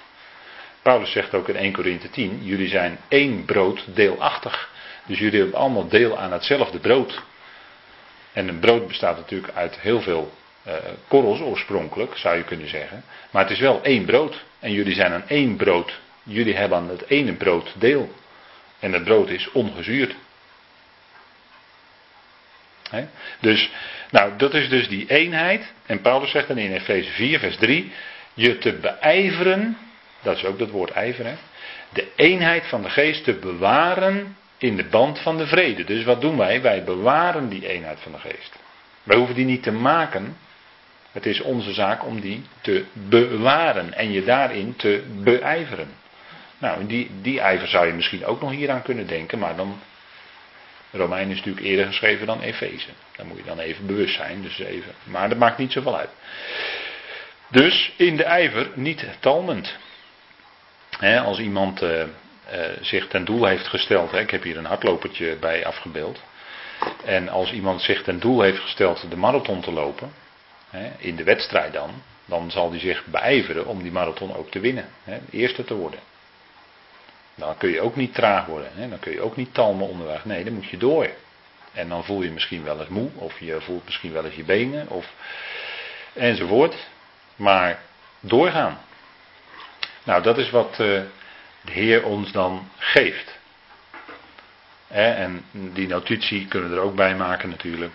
Paulus 0.81 1.11
zegt 1.11 1.33
ook 1.33 1.47
in 1.47 1.55
1 1.55 1.71
Korinthe 1.71 2.09
10, 2.09 2.39
jullie 2.43 2.67
zijn 2.67 2.99
één 3.07 3.45
brood 3.45 3.83
deelachtig. 3.85 4.69
Dus 5.05 5.19
jullie 5.19 5.39
hebben 5.39 5.59
allemaal 5.59 5.87
deel 5.87 6.17
aan 6.17 6.31
hetzelfde 6.31 6.79
brood. 6.79 7.21
En 8.33 8.47
een 8.47 8.59
brood 8.59 8.87
bestaat 8.87 9.17
natuurlijk 9.17 9.53
uit 9.53 9.79
heel 9.79 10.01
veel 10.01 10.31
uh, 10.69 10.75
korrels 11.07 11.39
oorspronkelijk, 11.39 12.17
zou 12.17 12.37
je 12.37 12.43
kunnen 12.43 12.69
zeggen. 12.69 13.03
Maar 13.31 13.43
het 13.43 13.51
is 13.51 13.59
wel 13.59 13.83
één 13.83 14.05
brood. 14.05 14.43
En 14.59 14.71
jullie 14.71 14.95
zijn 14.95 15.11
aan 15.11 15.27
één 15.27 15.55
brood. 15.55 15.99
Jullie 16.23 16.55
hebben 16.55 16.77
aan 16.77 16.89
het 16.89 17.09
ene 17.09 17.33
brood 17.33 17.73
deel. 17.77 18.13
En 18.79 18.91
dat 18.91 19.03
brood 19.03 19.29
is 19.29 19.51
ongezuurd. 19.51 20.15
Dus, 23.39 23.71
nou, 24.11 24.31
dat 24.37 24.53
is 24.53 24.69
dus 24.69 24.87
die 24.87 25.09
eenheid. 25.09 25.73
En 25.85 26.01
Paulus 26.01 26.31
zegt 26.31 26.47
dan 26.47 26.57
in 26.57 26.73
Efeze 26.73 27.11
4, 27.11 27.39
vers 27.39 27.55
3: 27.55 27.91
je 28.33 28.57
te 28.57 28.73
beijveren, 28.73 29.77
dat 30.21 30.37
is 30.37 30.45
ook 30.45 30.59
dat 30.59 30.69
woord 30.69 30.91
ijveren, 30.91 31.37
de 31.93 32.07
eenheid 32.15 32.65
van 32.65 32.81
de 32.81 32.89
geest 32.89 33.23
te 33.23 33.33
bewaren 33.33 34.37
in 34.57 34.75
de 34.75 34.83
band 34.83 35.19
van 35.19 35.37
de 35.37 35.47
vrede. 35.47 35.83
Dus 35.83 36.03
wat 36.03 36.21
doen 36.21 36.37
wij? 36.37 36.61
Wij 36.61 36.83
bewaren 36.83 37.49
die 37.49 37.67
eenheid 37.67 37.99
van 37.99 38.11
de 38.11 38.19
geest. 38.19 38.55
Wij 39.03 39.17
hoeven 39.17 39.35
die 39.35 39.45
niet 39.45 39.63
te 39.63 39.71
maken. 39.71 40.37
Het 41.11 41.25
is 41.25 41.41
onze 41.41 41.73
zaak 41.73 42.05
om 42.05 42.19
die 42.19 42.43
te 42.61 42.85
bewaren 42.93 43.93
en 43.93 44.11
je 44.11 44.23
daarin 44.23 44.75
te 44.75 45.03
beijveren. 45.23 45.87
Nou, 46.57 46.85
die, 46.85 47.09
die 47.21 47.39
ijver 47.39 47.67
zou 47.67 47.87
je 47.87 47.93
misschien 47.93 48.25
ook 48.25 48.41
nog 48.41 48.51
hieraan 48.51 48.81
kunnen 48.81 49.07
denken, 49.07 49.39
maar 49.39 49.55
dan. 49.55 49.79
Romein 50.91 51.29
is 51.29 51.37
natuurlijk 51.37 51.65
eerder 51.65 51.85
geschreven 51.85 52.25
dan 52.25 52.41
Efeze. 52.41 52.89
Daar 53.15 53.25
moet 53.25 53.37
je 53.37 53.43
dan 53.43 53.59
even 53.59 53.85
bewust 53.85 54.15
zijn. 54.15 54.41
Dus 54.41 54.59
even, 54.59 54.93
maar 55.03 55.29
dat 55.29 55.37
maakt 55.37 55.57
niet 55.57 55.71
zoveel 55.71 55.97
uit. 55.97 56.09
Dus 57.47 57.93
in 57.97 58.17
de 58.17 58.23
ijver 58.23 58.69
niet 58.73 59.05
talmend. 59.19 59.77
als 61.23 61.39
iemand 61.39 61.81
uh, 61.81 62.03
zich 62.81 63.07
ten 63.07 63.25
doel 63.25 63.45
heeft 63.45 63.67
gesteld, 63.67 64.13
ik 64.13 64.29
heb 64.29 64.43
hier 64.43 64.57
een 64.57 64.65
hardlopertje 64.65 65.35
bij 65.35 65.65
afgebeeld. 65.65 66.21
En 67.05 67.29
als 67.29 67.51
iemand 67.51 67.81
zich 67.81 68.03
ten 68.03 68.19
doel 68.19 68.41
heeft 68.41 68.59
gesteld 68.59 69.09
de 69.09 69.17
marathon 69.17 69.61
te 69.61 69.71
lopen, 69.71 70.11
in 70.97 71.15
de 71.15 71.23
wedstrijd 71.23 71.73
dan, 71.73 72.03
dan 72.25 72.51
zal 72.51 72.69
hij 72.69 72.79
zich 72.79 73.05
beijveren 73.05 73.65
om 73.65 73.81
die 73.81 73.91
marathon 73.91 74.35
ook 74.35 74.51
te 74.51 74.59
winnen, 74.59 74.85
eerste 75.29 75.63
te 75.63 75.73
worden. 75.73 75.99
Dan 77.35 77.57
kun 77.57 77.69
je 77.69 77.81
ook 77.81 77.95
niet 77.95 78.13
traag 78.13 78.45
worden, 78.45 78.89
dan 78.89 78.99
kun 78.99 79.11
je 79.11 79.21
ook 79.21 79.35
niet 79.35 79.53
talmen 79.53 79.87
onderweg, 79.87 80.25
nee, 80.25 80.43
dan 80.43 80.53
moet 80.53 80.69
je 80.69 80.77
door. 80.77 81.09
En 81.73 81.89
dan 81.89 82.03
voel 82.03 82.21
je 82.21 82.31
misschien 82.31 82.63
wel 82.63 82.79
eens 82.79 82.89
moe, 82.89 83.09
of 83.15 83.39
je 83.39 83.61
voelt 83.61 83.85
misschien 83.85 84.11
wel 84.11 84.25
eens 84.25 84.35
je 84.35 84.43
benen, 84.43 84.89
of 84.89 85.13
enzovoort. 86.13 86.87
Maar 87.35 87.79
doorgaan. 88.19 88.79
Nou, 90.03 90.21
dat 90.23 90.37
is 90.37 90.49
wat 90.49 90.71
uh, 90.71 90.77
de 91.61 91.71
Heer 91.71 92.03
ons 92.03 92.31
dan 92.31 92.69
geeft. 92.77 93.37
en 94.87 95.45
die 95.51 95.87
notitie 95.87 96.47
kunnen 96.47 96.69
we 96.69 96.75
er 96.75 96.81
ook 96.81 96.95
bij 96.95 97.15
maken 97.15 97.49
natuurlijk. 97.49 97.93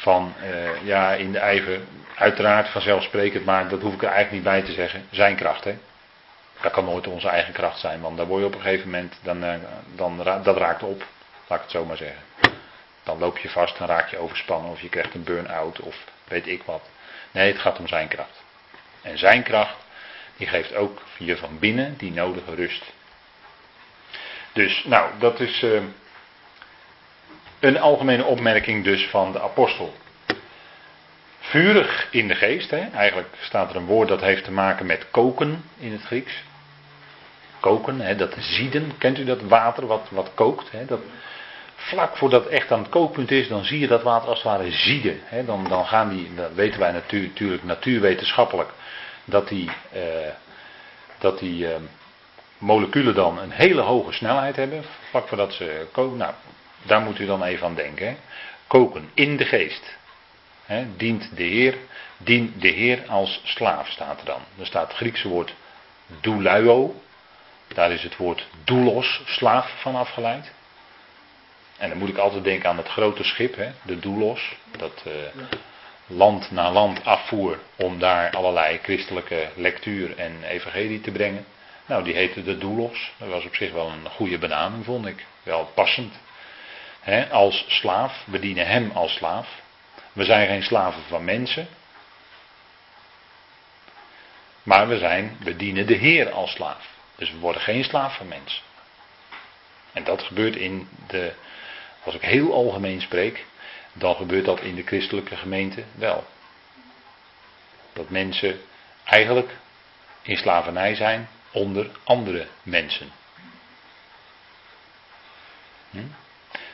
Van 0.00 0.34
uh, 0.42 0.86
ja, 0.86 1.12
in 1.12 1.32
de 1.32 1.38
ijver, 1.38 1.80
uiteraard 2.14 2.68
vanzelfsprekend, 2.68 3.44
maar 3.44 3.68
dat 3.68 3.80
hoef 3.80 3.94
ik 3.94 4.02
er 4.02 4.08
eigenlijk 4.08 4.32
niet 4.32 4.52
bij 4.52 4.62
te 4.62 4.72
zeggen. 4.72 5.06
Zijn 5.10 5.36
kracht, 5.36 5.64
hè. 5.64 5.78
Dat 6.60 6.72
kan 6.72 6.84
nooit 6.84 7.06
onze 7.06 7.28
eigen 7.28 7.52
kracht 7.52 7.78
zijn, 7.78 8.00
want 8.00 8.16
daar 8.16 8.26
word 8.26 8.40
je 8.40 8.46
op 8.46 8.54
een 8.54 8.60
gegeven 8.60 8.90
moment, 8.90 9.18
dan, 9.22 9.44
uh, 9.44 9.54
dan 9.94 10.16
dat 10.42 10.56
raakt 10.56 10.82
op, 10.82 11.04
laat 11.46 11.58
ik 11.58 11.64
het 11.64 11.70
zo 11.70 11.84
maar 11.84 11.96
zeggen. 11.96 12.22
Dan 13.02 13.18
loop 13.18 13.38
je 13.38 13.48
vast, 13.48 13.78
dan 13.78 13.88
raak 13.88 14.08
je 14.08 14.18
overspannen 14.18 14.70
of 14.70 14.80
je 14.80 14.88
krijgt 14.88 15.14
een 15.14 15.24
burn-out 15.24 15.80
of 15.80 15.96
weet 16.24 16.46
ik 16.46 16.62
wat. 16.62 16.82
Nee, 17.30 17.52
het 17.52 17.60
gaat 17.60 17.78
om 17.78 17.88
zijn 17.88 18.08
kracht. 18.08 18.42
En 19.02 19.18
zijn 19.18 19.42
kracht, 19.42 19.76
die 20.36 20.46
geeft 20.46 20.74
ook 20.74 21.02
je 21.18 21.36
van 21.36 21.58
binnen 21.58 21.96
die 21.96 22.12
nodige 22.12 22.54
rust. 22.54 22.92
Dus, 24.52 24.84
nou, 24.84 25.10
dat 25.18 25.40
is 25.40 25.62
uh, 25.62 25.80
een 27.60 27.78
algemene 27.78 28.24
opmerking 28.24 28.84
dus 28.84 29.06
van 29.06 29.32
de 29.32 29.40
apostel. 29.40 29.94
Vurig 31.40 32.08
in 32.10 32.28
de 32.28 32.34
geest, 32.34 32.70
hè? 32.70 32.88
eigenlijk 32.90 33.28
staat 33.40 33.70
er 33.70 33.76
een 33.76 33.86
woord 33.86 34.08
dat 34.08 34.20
heeft 34.20 34.44
te 34.44 34.52
maken 34.52 34.86
met 34.86 35.10
koken 35.10 35.64
in 35.78 35.92
het 35.92 36.02
Grieks. 36.02 36.42
Koken, 37.60 38.00
hè? 38.00 38.16
dat 38.16 38.34
zieden, 38.38 38.98
kent 38.98 39.18
u 39.18 39.24
dat 39.24 39.42
water 39.42 39.86
wat, 39.86 40.08
wat 40.10 40.30
kookt? 40.34 40.70
Hè? 40.70 40.84
Dat, 40.84 41.00
vlak 41.80 42.16
voordat 42.16 42.44
het 42.44 42.52
echt 42.52 42.72
aan 42.72 42.78
het 42.78 42.88
kookpunt 42.88 43.30
is, 43.30 43.48
dan 43.48 43.64
zie 43.64 43.78
je 43.78 43.86
dat 43.86 44.02
water 44.02 44.28
als 44.28 44.42
het 44.42 44.46
ware 44.46 44.70
zieden. 44.70 45.20
Hè? 45.24 45.44
Dan, 45.44 45.66
dan 45.68 45.86
gaan 45.86 46.08
die, 46.08 46.34
dat 46.34 46.54
weten 46.54 46.80
wij 46.80 46.92
natuurlijk 46.92 47.64
natuurwetenschappelijk, 47.64 48.70
dat 49.24 49.48
die, 49.48 49.70
uh, 49.94 50.02
dat 51.18 51.38
die 51.38 51.64
uh, 51.64 51.70
moleculen 52.58 53.14
dan 53.14 53.38
een 53.38 53.50
hele 53.50 53.80
hoge 53.80 54.12
snelheid 54.12 54.56
hebben, 54.56 54.84
vlak 55.10 55.28
voordat 55.28 55.52
ze 55.52 55.86
koken. 55.92 56.16
Nou, 56.16 56.32
daar 56.82 57.00
moet 57.00 57.18
u 57.18 57.26
dan 57.26 57.42
even 57.42 57.66
aan 57.66 57.74
denken. 57.74 58.16
Koken 58.66 59.10
in 59.14 59.36
de 59.36 59.44
geest. 59.44 59.98
Dient 60.96 61.36
de 61.36 61.42
Heer, 61.42 61.76
dient 62.16 62.60
de 62.60 62.68
Heer 62.68 63.02
als 63.08 63.40
slaaf, 63.44 63.88
staat 63.88 64.20
er 64.20 64.26
dan. 64.26 64.40
Er 64.58 64.66
staat 64.66 64.88
het 64.88 64.96
Griekse 64.96 65.28
woord 65.28 65.54
douluo. 66.20 66.94
Daar 67.68 67.92
is 67.92 68.02
het 68.02 68.16
woord 68.16 68.46
doulos, 68.64 69.22
slaaf, 69.26 69.80
van 69.80 69.94
afgeleid. 69.94 70.52
En 71.78 71.88
dan 71.88 71.98
moet 71.98 72.08
ik 72.08 72.16
altijd 72.16 72.44
denken 72.44 72.68
aan 72.68 72.76
het 72.76 72.88
grote 72.88 73.24
schip, 73.24 73.56
hè, 73.56 73.70
de 73.82 73.98
doulos. 73.98 74.56
Dat, 74.76 75.04
uh, 75.06 75.12
land 76.10 76.50
na 76.50 76.72
land 76.72 77.04
afvoer 77.04 77.58
om 77.76 77.98
daar 77.98 78.30
allerlei 78.30 78.78
christelijke 78.82 79.48
lectuur 79.54 80.18
en 80.18 80.42
evangelie 80.42 81.00
te 81.00 81.10
brengen. 81.10 81.44
Nou, 81.86 82.04
die 82.04 82.14
heette 82.14 82.42
de 82.42 82.58
Doulos. 82.58 83.12
Dat 83.18 83.28
was 83.28 83.44
op 83.44 83.54
zich 83.54 83.72
wel 83.72 83.88
een 83.88 84.10
goede 84.10 84.38
benaming, 84.38 84.84
vond 84.84 85.06
ik. 85.06 85.26
Wel 85.42 85.70
passend. 85.74 86.14
Als 87.30 87.64
slaaf, 87.68 88.24
we 88.26 88.38
dienen 88.38 88.66
hem 88.66 88.90
als 88.90 89.14
slaaf. 89.14 89.62
We 90.12 90.24
zijn 90.24 90.46
geen 90.46 90.62
slaven 90.62 91.02
van 91.02 91.24
mensen. 91.24 91.68
Maar 94.62 94.88
we, 94.88 94.98
zijn, 94.98 95.36
we 95.40 95.56
dienen 95.56 95.86
de 95.86 95.94
Heer 95.94 96.30
als 96.30 96.50
slaaf. 96.50 96.88
Dus 97.16 97.30
we 97.30 97.38
worden 97.38 97.62
geen 97.62 97.84
slaaf 97.84 98.16
van 98.16 98.28
mensen. 98.28 98.62
En 99.92 100.04
dat 100.04 100.22
gebeurt 100.22 100.56
in 100.56 100.88
de, 101.06 101.32
als 102.04 102.14
ik 102.14 102.22
heel 102.22 102.52
algemeen 102.52 103.00
spreek, 103.00 103.44
dan 103.92 104.16
gebeurt 104.16 104.44
dat 104.44 104.60
in 104.60 104.74
de 104.74 104.82
christelijke 104.82 105.36
gemeente 105.36 105.84
wel. 105.94 106.26
Dat 107.92 108.10
mensen 108.10 108.60
eigenlijk 109.04 109.56
in 110.22 110.36
slavernij 110.36 110.94
zijn 110.94 111.28
onder 111.52 111.90
andere 112.04 112.46
mensen. 112.62 113.12
Hm? 115.90 115.98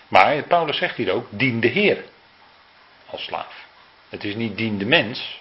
Maar 0.08 0.42
Paulus 0.42 0.76
zegt 0.76 0.96
hier 0.96 1.12
ook, 1.12 1.26
dien 1.30 1.60
de 1.60 1.68
Heer 1.68 2.04
als 3.06 3.24
slaaf. 3.24 3.64
Het 4.08 4.24
is 4.24 4.34
niet 4.34 4.56
dien 4.56 4.78
de 4.78 4.86
mens. 4.86 5.40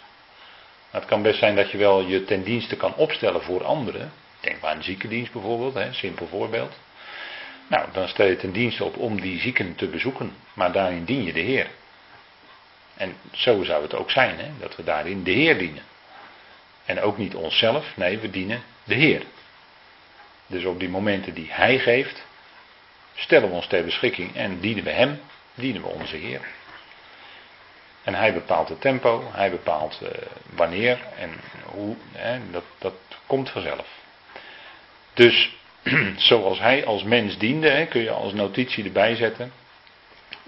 het 0.89 1.05
kan 1.05 1.21
best 1.21 1.39
zijn 1.39 1.55
dat 1.55 1.71
je 1.71 1.77
wel 1.77 2.01
je 2.01 2.23
ten 2.23 2.43
dienste 2.43 2.75
kan 2.75 2.95
opstellen 2.95 3.41
voor 3.41 3.63
anderen. 3.63 4.11
Denk 4.39 4.61
maar 4.61 4.71
aan 4.71 4.83
ziekendienst 4.83 5.31
bijvoorbeeld, 5.31 5.73
hè, 5.73 5.93
simpel 5.93 6.27
voorbeeld. 6.27 6.77
Nou, 7.67 7.87
dan 7.91 8.07
stel 8.07 8.25
je 8.25 8.35
ten 8.35 8.51
dienste 8.51 8.83
op 8.83 8.97
om 8.97 9.21
die 9.21 9.39
zieken 9.39 9.75
te 9.75 9.87
bezoeken. 9.87 10.35
Maar 10.53 10.71
daarin 10.71 11.05
dien 11.05 11.23
je 11.23 11.33
de 11.33 11.39
Heer. 11.39 11.67
En 12.93 13.15
zo 13.31 13.63
zou 13.63 13.83
het 13.83 13.95
ook 13.95 14.11
zijn, 14.11 14.39
hè, 14.39 14.49
dat 14.59 14.75
we 14.75 14.83
daarin 14.83 15.23
de 15.23 15.31
Heer 15.31 15.57
dienen. 15.57 15.83
En 16.85 17.01
ook 17.01 17.17
niet 17.17 17.35
onszelf, 17.35 17.95
nee, 17.95 18.17
we 18.17 18.29
dienen 18.29 18.63
de 18.83 18.95
Heer. 18.95 19.21
Dus 20.47 20.65
op 20.65 20.79
die 20.79 20.89
momenten 20.89 21.33
die 21.33 21.47
Hij 21.49 21.79
geeft, 21.79 22.25
stellen 23.15 23.49
we 23.49 23.55
ons 23.55 23.67
ter 23.67 23.83
beschikking 23.83 24.35
en 24.35 24.59
dienen 24.59 24.83
we 24.83 24.91
Hem, 24.91 25.21
dienen 25.53 25.81
we 25.81 25.87
onze 25.87 26.15
Heer. 26.15 26.41
En 28.03 28.15
Hij 28.15 28.33
bepaalt 28.33 28.69
het 28.69 28.81
tempo, 28.81 29.23
Hij 29.31 29.51
bepaalt 29.51 29.99
uh, 30.03 30.09
wanneer 30.55 30.99
en 31.17 31.33
hoe, 31.65 31.95
hè, 32.11 32.39
dat, 32.51 32.63
dat 32.77 32.93
komt 33.25 33.49
vanzelf. 33.49 33.87
Dus 35.13 35.55
zoals 36.29 36.59
hij 36.59 36.85
als 36.85 37.03
mens 37.03 37.37
diende, 37.37 37.69
hè, 37.69 37.85
kun 37.85 38.01
je 38.01 38.11
als 38.11 38.33
notitie 38.33 38.83
erbij 38.83 39.15
zetten, 39.15 39.51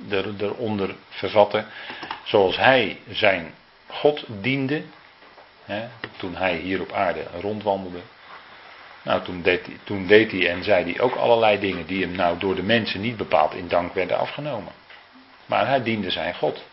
er, 0.09 0.33
eronder 0.39 0.95
vervatten, 1.09 1.67
zoals 2.23 2.57
hij 2.57 2.99
zijn 3.09 3.53
God 3.87 4.23
diende, 4.27 4.83
hè, 5.63 5.87
toen 6.17 6.35
hij 6.35 6.55
hier 6.55 6.81
op 6.81 6.91
aarde 6.91 7.23
rondwandelde. 7.41 7.99
Nou, 9.07 9.23
toen 9.23 9.41
deed, 9.41 9.65
hij, 9.65 9.77
toen 9.83 10.07
deed 10.07 10.31
hij 10.31 10.49
en 10.49 10.63
zei 10.63 10.83
hij 10.83 11.01
ook 11.01 11.15
allerlei 11.15 11.59
dingen 11.59 11.85
die 11.85 12.01
hem 12.01 12.15
nou 12.15 12.37
door 12.37 12.55
de 12.55 12.63
mensen 12.63 13.01
niet 13.01 13.17
bepaald 13.17 13.53
in 13.53 13.67
dank 13.67 13.93
werden 13.93 14.17
afgenomen. 14.17 14.73
Maar 15.45 15.67
hij 15.67 15.83
diende 15.83 16.09
zijn 16.09 16.35
God. 16.35 16.63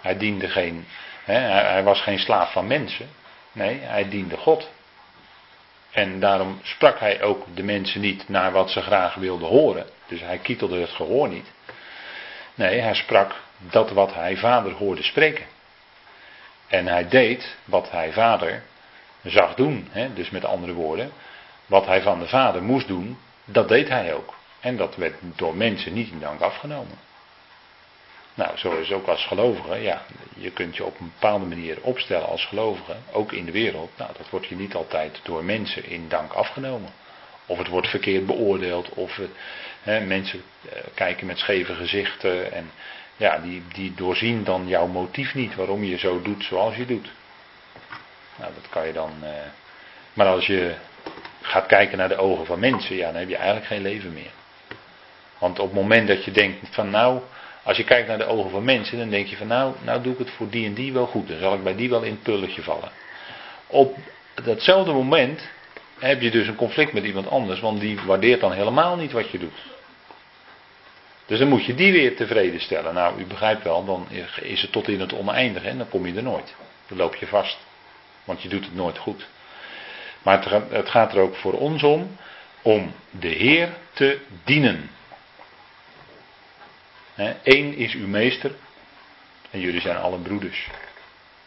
Hij 0.00 0.16
diende 0.16 0.48
geen, 0.48 0.86
hè, 1.24 1.38
hij 1.38 1.82
was 1.82 2.00
geen 2.00 2.18
slaaf 2.18 2.52
van 2.52 2.66
mensen. 2.66 3.08
Nee, 3.52 3.78
hij 3.80 4.08
diende 4.08 4.36
God. 4.36 4.70
En 5.90 6.20
daarom 6.20 6.60
sprak 6.62 6.98
hij 6.98 7.22
ook 7.22 7.46
de 7.54 7.62
mensen 7.62 8.00
niet 8.00 8.28
naar 8.28 8.52
wat 8.52 8.70
ze 8.70 8.80
graag 8.80 9.14
wilden 9.14 9.48
horen. 9.48 9.86
Dus 10.06 10.20
hij 10.20 10.38
kietelde 10.38 10.80
het 10.80 10.90
gehoor 10.90 11.28
niet. 11.28 11.52
Nee, 12.54 12.80
hij 12.80 12.94
sprak 12.94 13.34
dat 13.58 13.90
wat 13.90 14.14
hij 14.14 14.36
vader 14.36 14.72
hoorde 14.72 15.02
spreken. 15.02 15.44
En 16.66 16.86
hij 16.86 17.08
deed 17.08 17.56
wat 17.64 17.90
hij 17.90 18.12
vader 18.12 18.62
zag 19.22 19.54
doen. 19.54 19.88
Hè? 19.90 20.12
Dus 20.12 20.30
met 20.30 20.44
andere 20.44 20.72
woorden, 20.72 21.12
wat 21.66 21.86
hij 21.86 22.02
van 22.02 22.18
de 22.18 22.28
Vader 22.28 22.62
moest 22.62 22.86
doen, 22.86 23.18
dat 23.44 23.68
deed 23.68 23.88
hij 23.88 24.14
ook. 24.14 24.34
En 24.60 24.76
dat 24.76 24.96
werd 24.96 25.14
door 25.36 25.56
mensen 25.56 25.92
niet 25.92 26.10
in 26.10 26.20
dank 26.20 26.40
afgenomen. 26.40 26.98
Nou, 28.34 28.56
zo 28.56 28.76
is 28.76 28.92
ook 28.92 29.06
als 29.06 29.26
gelovige. 29.26 29.82
Ja, 29.82 30.02
je 30.34 30.50
kunt 30.50 30.76
je 30.76 30.84
op 30.84 31.00
een 31.00 31.12
bepaalde 31.20 31.46
manier 31.46 31.78
opstellen 31.80 32.28
als 32.28 32.44
gelovige, 32.44 32.96
ook 33.12 33.32
in 33.32 33.44
de 33.44 33.52
wereld. 33.52 33.90
Nou, 33.96 34.10
dat 34.16 34.30
wordt 34.30 34.46
je 34.46 34.56
niet 34.56 34.74
altijd 34.74 35.20
door 35.22 35.44
mensen 35.44 35.84
in 35.84 36.08
dank 36.08 36.32
afgenomen. 36.32 36.90
Of 37.46 37.58
het 37.58 37.68
wordt 37.68 37.88
verkeerd 37.88 38.26
beoordeeld, 38.26 38.88
of 38.88 39.20
hè, 39.82 40.00
mensen 40.00 40.42
eh, 40.68 40.78
kijken 40.94 41.26
met 41.26 41.38
scheve 41.38 41.74
gezichten. 41.74 42.52
En 42.52 42.70
ja, 43.16 43.38
die, 43.38 43.62
die 43.72 43.94
doorzien 43.94 44.44
dan 44.44 44.68
jouw 44.68 44.86
motief 44.86 45.34
niet, 45.34 45.54
waarom 45.54 45.84
je 45.84 45.98
zo 45.98 46.22
doet 46.22 46.44
zoals 46.44 46.76
je 46.76 46.86
doet. 46.86 47.10
Nou, 48.42 48.54
dat 48.54 48.68
kan 48.68 48.86
je 48.86 48.92
dan. 48.92 49.12
Eh, 49.22 49.30
maar 50.12 50.26
als 50.26 50.46
je 50.46 50.74
gaat 51.40 51.66
kijken 51.66 51.98
naar 51.98 52.08
de 52.08 52.16
ogen 52.16 52.46
van 52.46 52.58
mensen, 52.58 52.96
ja, 52.96 53.06
dan 53.06 53.20
heb 53.20 53.28
je 53.28 53.36
eigenlijk 53.36 53.66
geen 53.66 53.82
leven 53.82 54.12
meer. 54.12 54.30
Want 55.38 55.58
op 55.58 55.66
het 55.66 55.74
moment 55.74 56.08
dat 56.08 56.24
je 56.24 56.30
denkt 56.30 56.68
van 56.70 56.90
nou, 56.90 57.20
als 57.62 57.76
je 57.76 57.84
kijkt 57.84 58.08
naar 58.08 58.18
de 58.18 58.26
ogen 58.26 58.50
van 58.50 58.64
mensen, 58.64 58.98
dan 58.98 59.10
denk 59.10 59.26
je 59.26 59.36
van 59.36 59.46
nou, 59.46 59.74
nou 59.82 60.02
doe 60.02 60.12
ik 60.12 60.18
het 60.18 60.30
voor 60.30 60.48
die 60.48 60.66
en 60.66 60.74
die 60.74 60.92
wel 60.92 61.06
goed. 61.06 61.28
Dan 61.28 61.38
zal 61.38 61.54
ik 61.54 61.62
bij 61.62 61.74
die 61.74 61.90
wel 61.90 62.02
in 62.02 62.12
het 62.12 62.22
pulletje 62.22 62.62
vallen. 62.62 62.90
Op 63.66 63.96
datzelfde 64.44 64.92
moment 64.92 65.48
heb 65.98 66.20
je 66.20 66.30
dus 66.30 66.46
een 66.46 66.54
conflict 66.54 66.92
met 66.92 67.04
iemand 67.04 67.28
anders, 67.28 67.60
want 67.60 67.80
die 67.80 68.00
waardeert 68.06 68.40
dan 68.40 68.52
helemaal 68.52 68.96
niet 68.96 69.12
wat 69.12 69.30
je 69.30 69.38
doet. 69.38 69.60
Dus 71.26 71.38
dan 71.38 71.48
moet 71.48 71.64
je 71.64 71.74
die 71.74 71.92
weer 71.92 72.16
tevreden 72.16 72.60
stellen. 72.60 72.94
Nou, 72.94 73.20
u 73.20 73.26
begrijpt 73.26 73.62
wel, 73.62 73.84
dan 73.84 74.06
is 74.40 74.62
het 74.62 74.72
tot 74.72 74.88
in 74.88 75.00
het 75.00 75.14
oneindige 75.14 75.68
en 75.68 75.78
dan 75.78 75.88
kom 75.88 76.06
je 76.06 76.14
er 76.14 76.22
nooit. 76.22 76.54
Dan 76.88 76.98
loop 76.98 77.14
je 77.14 77.26
vast. 77.26 77.58
Want 78.24 78.42
je 78.42 78.48
doet 78.48 78.64
het 78.64 78.74
nooit 78.74 78.98
goed. 78.98 79.28
Maar 80.22 80.50
het 80.70 80.88
gaat 80.88 81.14
er 81.14 81.20
ook 81.20 81.36
voor 81.36 81.52
ons 81.52 81.82
om, 81.82 82.16
om 82.62 82.94
de 83.10 83.28
Heer 83.28 83.68
te 83.92 84.20
dienen. 84.44 84.90
Eén 87.42 87.76
is 87.76 87.94
uw 87.94 88.06
meester 88.06 88.54
en 89.50 89.60
jullie 89.60 89.80
zijn 89.80 89.96
alle 89.96 90.18
broeders. 90.18 90.68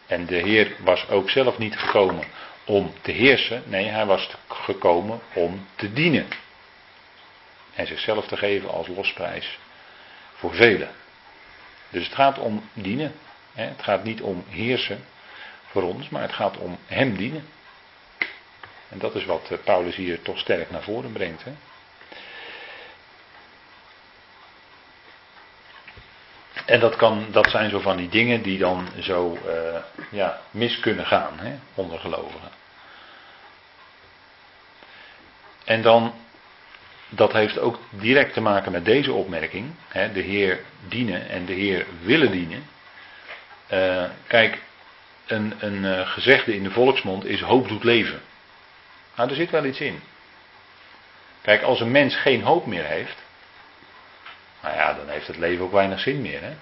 En 0.07 0.25
de 0.25 0.35
Heer 0.35 0.75
was 0.79 1.09
ook 1.09 1.29
zelf 1.29 1.57
niet 1.57 1.77
gekomen 1.77 2.23
om 2.65 2.93
te 3.01 3.11
heersen, 3.11 3.63
nee, 3.65 3.85
hij 3.85 4.05
was 4.05 4.29
gekomen 4.47 5.19
om 5.33 5.67
te 5.75 5.93
dienen. 5.93 6.27
En 7.73 7.87
zichzelf 7.87 8.27
te 8.27 8.37
geven 8.37 8.69
als 8.69 8.87
losprijs 8.87 9.59
voor 10.33 10.53
velen. 10.53 10.89
Dus 11.89 12.05
het 12.05 12.15
gaat 12.15 12.37
om 12.37 12.69
dienen. 12.73 13.13
Het 13.53 13.83
gaat 13.83 14.03
niet 14.03 14.21
om 14.21 14.43
heersen 14.49 15.05
voor 15.75 15.93
ons, 15.93 16.09
maar 16.09 16.21
het 16.21 16.33
gaat 16.33 16.57
om 16.57 16.77
Hem 16.85 17.15
dienen. 17.15 17.47
En 18.89 18.99
dat 18.99 19.15
is 19.15 19.25
wat 19.25 19.51
eh, 19.51 19.57
Paulus 19.63 19.95
hier 19.95 20.21
toch 20.21 20.39
sterk 20.39 20.71
naar 20.71 20.83
voren 20.83 21.11
brengt. 21.11 21.43
Hè? 21.43 21.51
En 26.65 26.79
dat, 26.79 26.95
kan, 26.95 27.27
dat 27.31 27.49
zijn 27.49 27.69
zo 27.69 27.79
van 27.79 27.97
die 27.97 28.09
dingen 28.09 28.41
die 28.41 28.57
dan 28.57 28.87
zo 28.99 29.37
uh, 29.45 29.79
ja, 30.09 30.41
mis 30.51 30.79
kunnen 30.79 31.05
gaan 31.05 31.39
hè, 31.39 31.55
onder 31.73 31.99
gelovigen. 31.99 32.49
En 35.63 35.81
dan, 35.81 36.13
dat 37.09 37.33
heeft 37.33 37.59
ook 37.59 37.79
direct 37.89 38.33
te 38.33 38.41
maken 38.41 38.71
met 38.71 38.85
deze 38.85 39.13
opmerking. 39.13 39.71
Hè, 39.87 40.11
de 40.11 40.21
Heer 40.21 40.59
dienen 40.87 41.29
en 41.29 41.45
de 41.45 41.53
Heer 41.53 41.85
willen 42.01 42.31
dienen. 42.31 42.67
Uh, 43.73 44.03
kijk, 44.27 44.61
een, 45.25 45.83
uh, 45.83 46.09
gezegde 46.09 46.55
in 46.55 46.63
de 46.63 46.71
volksmond 46.71 47.25
is 47.25 47.41
hoop 47.41 47.67
doet 47.67 47.83
leven. 47.83 48.21
Nou, 49.15 49.29
er 49.29 49.35
zit 49.35 49.49
wel 49.49 49.65
iets 49.65 49.79
in. 49.79 50.01
Kijk, 51.41 51.61
als 51.61 51.79
een 51.79 51.91
mens 51.91 52.15
geen 52.15 52.43
hoop 52.43 52.65
meer 52.65 52.83
heeft, 52.83 53.23
nou 54.61 54.75
ja, 54.75 54.93
dan 54.93 55.09
heeft 55.09 55.27
het 55.27 55.37
leven 55.37 55.65
ook 55.65 55.71
weinig 55.71 55.99
zin 55.99 56.21
meer. 56.21 56.41
Hè? 56.41 56.53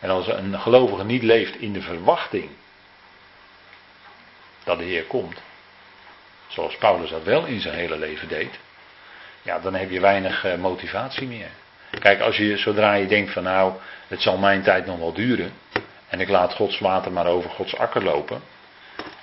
En 0.00 0.10
als 0.10 0.26
een 0.26 0.60
gelovige 0.60 1.04
niet 1.04 1.22
leeft 1.22 1.56
in 1.60 1.72
de 1.72 1.82
verwachting 1.82 2.50
dat 4.64 4.78
de 4.78 4.84
Heer 4.84 5.04
komt, 5.04 5.42
zoals 6.46 6.76
Paulus 6.76 7.10
dat 7.10 7.22
wel 7.22 7.44
in 7.44 7.60
zijn 7.60 7.74
hele 7.74 7.98
leven 7.98 8.28
deed, 8.28 8.58
ja, 9.42 9.58
dan 9.58 9.74
heb 9.74 9.90
je 9.90 10.00
weinig 10.00 10.44
uh, 10.44 10.54
motivatie 10.54 11.26
meer. 11.26 11.50
Kijk, 11.98 12.20
als 12.20 12.36
je, 12.36 12.56
zodra 12.56 12.94
je 12.94 13.06
denkt 13.06 13.32
van 13.32 13.42
nou, 13.42 13.72
het 14.08 14.22
zal 14.22 14.36
mijn 14.36 14.62
tijd 14.62 14.86
nog 14.86 14.98
wel 14.98 15.12
duren, 15.12 15.52
en 16.08 16.20
ik 16.20 16.28
laat 16.28 16.54
Gods 16.54 16.78
water 16.78 17.12
maar 17.12 17.26
over 17.26 17.50
Gods 17.50 17.76
akker 17.76 18.04
lopen, 18.04 18.42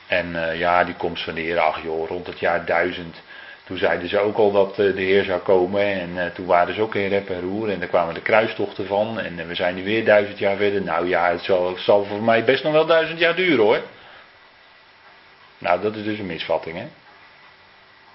en 0.08 0.30
uh, 0.30 0.60
ja, 0.60 0.84
die 0.84 0.96
komst 0.96 1.24
van 1.24 1.34
de 1.34 1.42
Heer, 1.42 1.60
ach 1.60 1.84
joh, 1.84 2.08
rond 2.08 2.28
het 2.28 2.40
jaar 2.40 2.66
duizend, 2.66 3.22
toen 3.64 3.78
zeiden 3.78 4.10
ze 4.10 4.20
ook 4.20 4.38
al 4.38 4.52
dat 4.52 4.80
uh, 4.80 4.96
de 4.96 5.02
Heer 5.02 5.24
zou 5.24 5.40
komen. 5.42 5.82
En 5.82 6.10
uh, 6.10 6.26
toen 6.26 6.46
waren 6.46 6.74
ze 6.74 6.82
ook 6.82 6.96
in 6.96 7.08
rep 7.08 7.30
en 7.30 7.42
roer. 7.42 7.70
En 7.70 7.82
er 7.82 7.88
kwamen 7.88 8.14
de 8.14 8.22
kruistochten 8.22 8.88
van. 8.88 9.20
En 9.20 9.48
we 9.48 9.56
zijn 9.56 9.76
nu 9.76 9.84
weer 9.84 10.06
duizend 10.06 10.38
jaar 10.38 10.58
verder. 10.58 10.82
Nou 10.82 11.08
ja, 11.08 11.30
het 11.32 11.42
zal, 11.42 11.76
zal 11.78 12.06
voor 12.06 12.24
mij 12.24 12.44
best 12.44 12.64
nog 12.64 12.74
wel 12.74 12.86
duizend 12.86 13.20
jaar 13.20 13.36
duren 13.36 13.66
hoor. 13.66 13.82
Nou, 15.58 15.82
dat 15.82 15.96
is 15.96 16.04
dus 16.04 16.20
een 16.20 16.26
misvatting 16.26 16.78
hè. 16.78 16.88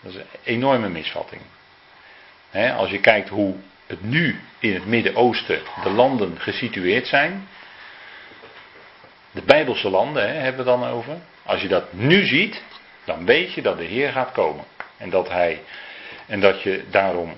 Dat 0.00 0.12
is 0.12 0.18
een 0.18 0.26
enorme 0.42 0.88
misvatting. 0.88 1.40
Als 2.76 2.90
je 2.90 3.00
kijkt 3.00 3.28
hoe 3.28 3.54
het 3.86 4.02
nu 4.02 4.40
in 4.58 4.74
het 4.74 4.86
Midden-Oosten 4.86 5.60
de 5.82 5.90
landen 5.90 6.40
gesitueerd 6.40 7.06
zijn. 7.06 7.48
De 9.30 9.42
Bijbelse 9.42 9.90
landen 9.90 10.28
hè, 10.28 10.34
hebben 10.34 10.64
we 10.64 10.70
dan 10.70 10.84
over. 10.84 11.16
Als 11.42 11.62
je 11.62 11.68
dat 11.68 11.92
nu 11.92 12.26
ziet, 12.26 12.62
dan 13.04 13.24
weet 13.24 13.52
je 13.52 13.62
dat 13.62 13.78
de 13.78 13.84
Heer 13.84 14.12
gaat 14.12 14.32
komen. 14.32 14.64
En 14.96 15.10
dat, 15.10 15.28
hij, 15.28 15.62
en 16.26 16.40
dat 16.40 16.62
je 16.62 16.84
daarom 16.90 17.36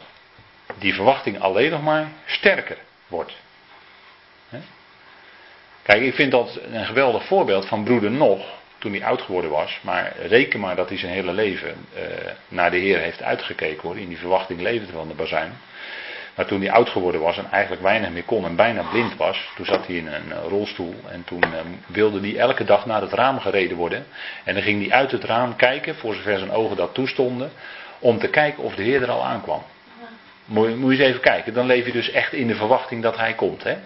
die 0.78 0.94
verwachting 0.94 1.40
alleen 1.40 1.70
nog 1.70 1.82
maar 1.82 2.08
sterker 2.26 2.76
wordt. 3.06 3.36
Kijk, 5.82 6.02
ik 6.02 6.14
vind 6.14 6.30
dat 6.30 6.58
een 6.72 6.84
geweldig 6.84 7.24
voorbeeld 7.24 7.66
van 7.66 7.84
broeder 7.84 8.10
Nog, 8.10 8.46
toen 8.78 8.92
hij 8.92 9.04
oud 9.04 9.22
geworden 9.22 9.50
was. 9.50 9.78
Maar 9.82 10.12
reken 10.26 10.60
maar 10.60 10.76
dat 10.76 10.88
hij 10.88 10.98
zijn 10.98 11.12
hele 11.12 11.32
leven 11.32 11.86
uh, 11.94 12.02
naar 12.48 12.70
de 12.70 12.76
Heer 12.76 12.98
heeft 12.98 13.22
uitgekeken. 13.22 13.96
In 13.96 14.08
die 14.08 14.18
verwachting 14.18 14.60
leefde 14.60 14.92
van 14.92 15.08
de 15.08 15.14
bazuin. 15.14 15.52
Maar 16.40 16.48
toen 16.48 16.60
hij 16.60 16.70
oud 16.70 16.88
geworden 16.88 17.20
was 17.20 17.38
en 17.38 17.50
eigenlijk 17.50 17.82
weinig 17.82 18.10
meer 18.10 18.24
kon 18.24 18.44
en 18.44 18.56
bijna 18.56 18.82
blind 18.82 19.16
was, 19.16 19.50
toen 19.56 19.64
zat 19.64 19.86
hij 19.86 19.96
in 19.96 20.06
een 20.06 20.32
rolstoel 20.48 20.94
en 21.08 21.24
toen 21.24 21.44
uh, 21.44 21.58
wilde 21.86 22.20
hij 22.20 22.36
elke 22.36 22.64
dag 22.64 22.86
naar 22.86 23.00
het 23.00 23.12
raam 23.12 23.40
gereden 23.40 23.76
worden. 23.76 24.06
En 24.44 24.54
dan 24.54 24.62
ging 24.62 24.82
hij 24.82 24.98
uit 24.98 25.10
het 25.10 25.24
raam 25.24 25.56
kijken, 25.56 25.96
voor 25.96 26.14
zover 26.14 26.38
zijn 26.38 26.50
ogen 26.50 26.76
dat 26.76 26.94
toestonden, 26.94 27.50
om 27.98 28.18
te 28.18 28.28
kijken 28.28 28.62
of 28.62 28.74
de 28.74 28.82
Heer 28.82 29.02
er 29.02 29.10
al 29.10 29.24
aankwam. 29.24 29.62
Moet, 30.44 30.76
moet 30.76 30.96
je 30.96 30.98
eens 30.98 31.08
even 31.08 31.20
kijken, 31.20 31.54
dan 31.54 31.66
leef 31.66 31.86
je 31.86 31.92
dus 31.92 32.10
echt 32.10 32.32
in 32.32 32.46
de 32.46 32.54
verwachting 32.54 33.02
dat 33.02 33.16
hij 33.16 33.34
komt. 33.34 33.62
Hè? 33.62 33.76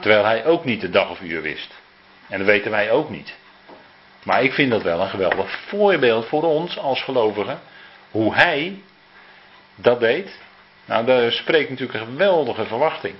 Terwijl 0.00 0.24
hij 0.24 0.44
ook 0.44 0.64
niet 0.64 0.80
de 0.80 0.90
dag 0.90 1.10
of 1.10 1.20
uur 1.20 1.42
wist. 1.42 1.74
En 2.28 2.38
dat 2.38 2.46
weten 2.46 2.70
wij 2.70 2.90
ook 2.90 3.10
niet. 3.10 3.34
Maar 4.24 4.42
ik 4.42 4.52
vind 4.52 4.70
dat 4.70 4.82
wel 4.82 5.00
een 5.00 5.08
geweldig 5.08 5.50
voorbeeld 5.50 6.26
voor 6.26 6.42
ons 6.42 6.78
als 6.78 7.02
gelovigen. 7.02 7.60
Hoe 8.10 8.34
hij 8.34 8.82
dat 9.74 10.00
deed. 10.00 10.42
Nou, 10.84 11.04
daar 11.04 11.32
spreekt 11.32 11.70
natuurlijk 11.70 11.98
een 11.98 12.06
geweldige 12.06 12.64
verwachting. 12.64 13.14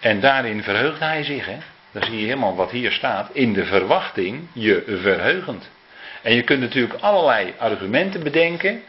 En 0.00 0.20
daarin 0.20 0.62
verheugt 0.62 1.00
hij 1.00 1.24
zich. 1.24 1.46
Hè? 1.46 1.58
Dan 1.92 2.02
zie 2.02 2.18
je 2.18 2.24
helemaal 2.24 2.56
wat 2.56 2.70
hier 2.70 2.92
staat. 2.92 3.30
In 3.32 3.52
de 3.52 3.64
verwachting 3.64 4.48
je 4.52 4.82
verheugend. 4.86 5.70
En 6.22 6.34
je 6.34 6.42
kunt 6.42 6.60
natuurlijk 6.60 7.00
allerlei 7.00 7.54
argumenten 7.58 8.22
bedenken. 8.22 8.82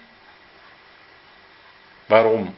Waarom 2.06 2.56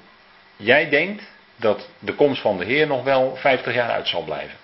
jij 0.55 0.89
denkt 0.89 1.23
dat 1.55 1.89
de 1.99 2.13
komst 2.13 2.41
van 2.41 2.57
de 2.57 2.65
Heer 2.65 2.87
nog 2.87 3.03
wel 3.03 3.35
50 3.35 3.73
jaar 3.73 3.89
uit 3.89 4.07
zal 4.07 4.23
blijven. 4.23 4.57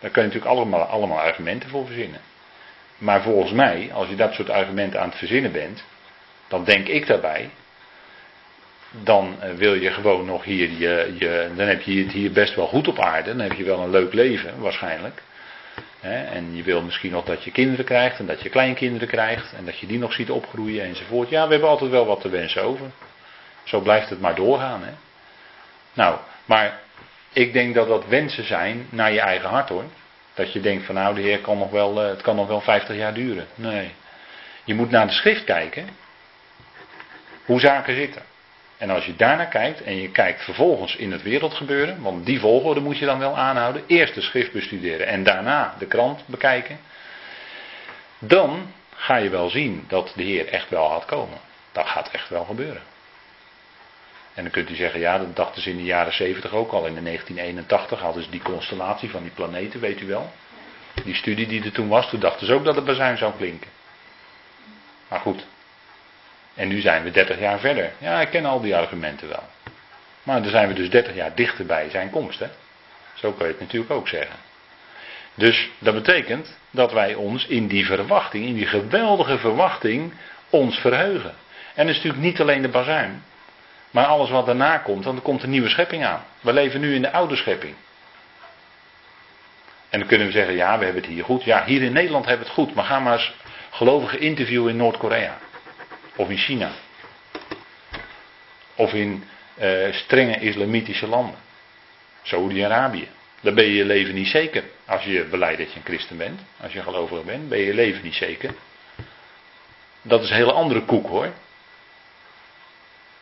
Daar 0.00 0.10
kun 0.10 0.22
je 0.22 0.28
natuurlijk 0.28 0.56
allemaal, 0.56 0.82
allemaal 0.82 1.20
argumenten 1.20 1.68
voor 1.68 1.86
verzinnen. 1.86 2.20
Maar 2.98 3.22
volgens 3.22 3.52
mij, 3.52 3.90
als 3.92 4.08
je 4.08 4.16
dat 4.16 4.34
soort 4.34 4.50
argumenten 4.50 5.00
aan 5.00 5.08
het 5.08 5.18
verzinnen 5.18 5.52
bent, 5.52 5.84
dan 6.48 6.64
denk 6.64 6.88
ik 6.88 7.06
daarbij, 7.06 7.50
dan 8.90 9.36
eh, 9.40 9.52
wil 9.52 9.74
je 9.74 9.90
gewoon 9.90 10.26
nog 10.26 10.44
hier, 10.44 10.70
je, 10.70 11.14
je, 11.18 11.50
dan 11.56 11.66
heb 11.66 11.82
je 11.82 12.02
het 12.02 12.12
hier 12.12 12.32
best 12.32 12.54
wel 12.54 12.66
goed 12.66 12.88
op 12.88 12.98
aarde, 12.98 13.36
dan 13.36 13.48
heb 13.48 13.52
je 13.52 13.64
wel 13.64 13.80
een 13.80 13.90
leuk 13.90 14.12
leven 14.12 14.58
waarschijnlijk. 14.58 15.22
En 16.00 16.56
je 16.56 16.62
wil 16.62 16.82
misschien 16.82 17.10
nog 17.10 17.24
dat 17.24 17.44
je 17.44 17.50
kinderen 17.50 17.84
krijgt 17.84 18.18
en 18.18 18.26
dat 18.26 18.42
je 18.42 18.48
kleinkinderen 18.48 19.08
krijgt 19.08 19.52
en 19.52 19.64
dat 19.64 19.78
je 19.78 19.86
die 19.86 19.98
nog 19.98 20.12
ziet 20.12 20.30
opgroeien 20.30 20.84
enzovoort. 20.84 21.28
Ja, 21.28 21.44
we 21.44 21.50
hebben 21.50 21.68
altijd 21.68 21.90
wel 21.90 22.06
wat 22.06 22.20
te 22.20 22.28
wensen 22.28 22.62
over. 22.62 22.90
Zo 23.64 23.80
blijft 23.80 24.10
het 24.10 24.20
maar 24.20 24.34
doorgaan. 24.34 24.82
Hè? 24.82 24.92
Nou, 25.92 26.18
maar 26.44 26.80
ik 27.32 27.52
denk 27.52 27.74
dat 27.74 27.88
dat 27.88 28.06
wensen 28.06 28.44
zijn 28.44 28.86
naar 28.90 29.12
je 29.12 29.20
eigen 29.20 29.48
hart 29.48 29.68
hoor. 29.68 29.84
Dat 30.34 30.52
je 30.52 30.60
denkt 30.60 30.86
van 30.86 30.94
nou, 30.94 31.14
de 31.14 31.20
Heer 31.20 31.40
kan 31.40 31.58
nog 31.58 31.70
wel, 31.70 32.02
eh, 32.02 32.08
het 32.08 32.22
kan 32.22 32.36
nog 32.36 32.46
wel 32.46 32.60
50 32.60 32.96
jaar 32.96 33.14
duren. 33.14 33.46
Nee. 33.54 33.94
Je 34.64 34.74
moet 34.74 34.90
naar 34.90 35.06
de 35.06 35.12
schrift 35.12 35.44
kijken. 35.44 35.88
Hoe 37.44 37.60
zaken 37.60 37.94
zitten. 37.94 38.22
En 38.80 38.90
als 38.90 39.06
je 39.06 39.16
daarnaar 39.16 39.48
kijkt 39.48 39.82
en 39.82 39.96
je 39.96 40.10
kijkt 40.10 40.44
vervolgens 40.44 40.96
in 40.96 41.12
het 41.12 41.22
wereldgebeuren, 41.22 42.02
want 42.02 42.26
die 42.26 42.40
volgorde 42.40 42.80
moet 42.80 42.98
je 42.98 43.04
dan 43.04 43.18
wel 43.18 43.36
aanhouden. 43.36 43.82
Eerst 43.86 44.14
de 44.14 44.20
schrift 44.20 44.52
bestuderen 44.52 45.06
en 45.06 45.22
daarna 45.22 45.74
de 45.78 45.86
krant 45.86 46.22
bekijken. 46.26 46.80
Dan 48.18 48.72
ga 48.94 49.16
je 49.16 49.28
wel 49.28 49.50
zien 49.50 49.84
dat 49.88 50.12
de 50.16 50.22
Heer 50.22 50.48
echt 50.48 50.68
wel 50.68 50.88
gaat 50.88 51.04
komen. 51.04 51.38
Dat 51.72 51.86
gaat 51.86 52.10
echt 52.10 52.28
wel 52.28 52.44
gebeuren. 52.44 52.82
En 54.34 54.42
dan 54.42 54.52
kunt 54.52 54.70
u 54.70 54.74
zeggen, 54.74 55.00
ja, 55.00 55.18
dat 55.18 55.36
dachten 55.36 55.62
ze 55.62 55.70
in 55.70 55.76
de 55.76 55.84
jaren 55.84 56.12
70 56.12 56.52
ook 56.52 56.72
al. 56.72 56.86
In 56.86 56.94
de 56.94 57.02
1981 57.02 58.00
hadden 58.00 58.22
ze 58.22 58.30
die 58.30 58.42
constellatie 58.42 59.10
van 59.10 59.22
die 59.22 59.32
planeten, 59.32 59.80
weet 59.80 60.00
u 60.00 60.06
wel. 60.06 60.32
Die 61.04 61.14
studie 61.14 61.46
die 61.46 61.64
er 61.64 61.72
toen 61.72 61.88
was, 61.88 62.08
toen 62.08 62.20
dachten 62.20 62.46
ze 62.46 62.52
ook 62.52 62.64
dat 62.64 62.76
het 62.76 62.84
bazuin 62.84 63.18
zou 63.18 63.32
klinken. 63.36 63.70
Maar 65.08 65.20
goed. 65.20 65.46
En 66.60 66.68
nu 66.68 66.80
zijn 66.80 67.02
we 67.02 67.10
30 67.10 67.38
jaar 67.38 67.58
verder. 67.58 67.92
Ja, 67.98 68.20
ik 68.20 68.30
ken 68.30 68.44
al 68.44 68.60
die 68.60 68.76
argumenten 68.76 69.28
wel. 69.28 69.42
Maar 70.22 70.42
dan 70.42 70.50
zijn 70.50 70.68
we 70.68 70.74
dus 70.74 70.90
30 70.90 71.14
jaar 71.14 71.34
dichter 71.34 71.66
bij 71.66 71.90
zijn 71.90 72.10
komst. 72.10 72.38
Hè? 72.38 72.46
Zo 73.14 73.32
kan 73.32 73.46
je 73.46 73.52
het 73.52 73.60
natuurlijk 73.60 73.92
ook 73.92 74.08
zeggen. 74.08 74.36
Dus 75.34 75.70
dat 75.78 75.94
betekent 75.94 76.58
dat 76.70 76.92
wij 76.92 77.14
ons 77.14 77.46
in 77.46 77.66
die 77.66 77.86
verwachting, 77.86 78.46
in 78.46 78.54
die 78.54 78.66
geweldige 78.66 79.38
verwachting, 79.38 80.12
ons 80.50 80.78
verheugen. 80.78 81.34
En 81.74 81.86
dat 81.86 81.88
is 81.88 82.02
natuurlijk 82.02 82.22
niet 82.22 82.40
alleen 82.40 82.62
de 82.62 82.68
bazuin, 82.68 83.22
maar 83.90 84.06
alles 84.06 84.30
wat 84.30 84.46
daarna 84.46 84.78
komt, 84.78 85.04
want 85.04 85.16
er 85.16 85.24
komt 85.24 85.42
een 85.42 85.50
nieuwe 85.50 85.68
schepping 85.68 86.04
aan. 86.04 86.24
We 86.40 86.52
leven 86.52 86.80
nu 86.80 86.94
in 86.94 87.02
de 87.02 87.12
oude 87.12 87.36
schepping. 87.36 87.74
En 89.88 89.98
dan 89.98 90.08
kunnen 90.08 90.26
we 90.26 90.32
zeggen, 90.32 90.54
ja, 90.54 90.78
we 90.78 90.84
hebben 90.84 91.02
het 91.02 91.12
hier 91.12 91.24
goed. 91.24 91.44
Ja, 91.44 91.64
hier 91.64 91.82
in 91.82 91.92
Nederland 91.92 92.26
hebben 92.26 92.46
we 92.46 92.52
het 92.52 92.62
goed, 92.62 92.74
maar 92.74 92.84
ga 92.84 93.00
maar 93.00 93.12
eens 93.12 93.32
gelovigen 93.70 94.20
interviewen 94.20 94.70
in 94.70 94.76
Noord-Korea. 94.76 95.38
Of 96.20 96.28
in 96.28 96.36
China. 96.36 96.72
Of 98.74 98.92
in 98.92 99.24
uh, 99.60 99.92
strenge 99.92 100.40
islamitische 100.40 101.06
landen. 101.06 101.38
Saudi-Arabië. 102.22 103.08
Dan 103.40 103.54
ben 103.54 103.64
je 103.64 103.74
je 103.74 103.84
leven 103.84 104.14
niet 104.14 104.26
zeker. 104.26 104.64
Als 104.86 105.04
je 105.04 105.24
beleidt 105.24 105.58
dat 105.58 105.72
je 105.72 105.76
een 105.76 105.84
christen 105.84 106.16
bent, 106.16 106.40
als 106.60 106.72
je 106.72 106.82
gelovig 106.82 107.24
bent, 107.24 107.48
ben 107.48 107.58
je 107.58 107.64
je 107.64 107.74
leven 107.74 108.02
niet 108.02 108.14
zeker. 108.14 108.54
Dat 110.02 110.22
is 110.22 110.30
een 110.30 110.36
hele 110.36 110.52
andere 110.52 110.84
koek 110.84 111.06
hoor. 111.06 111.32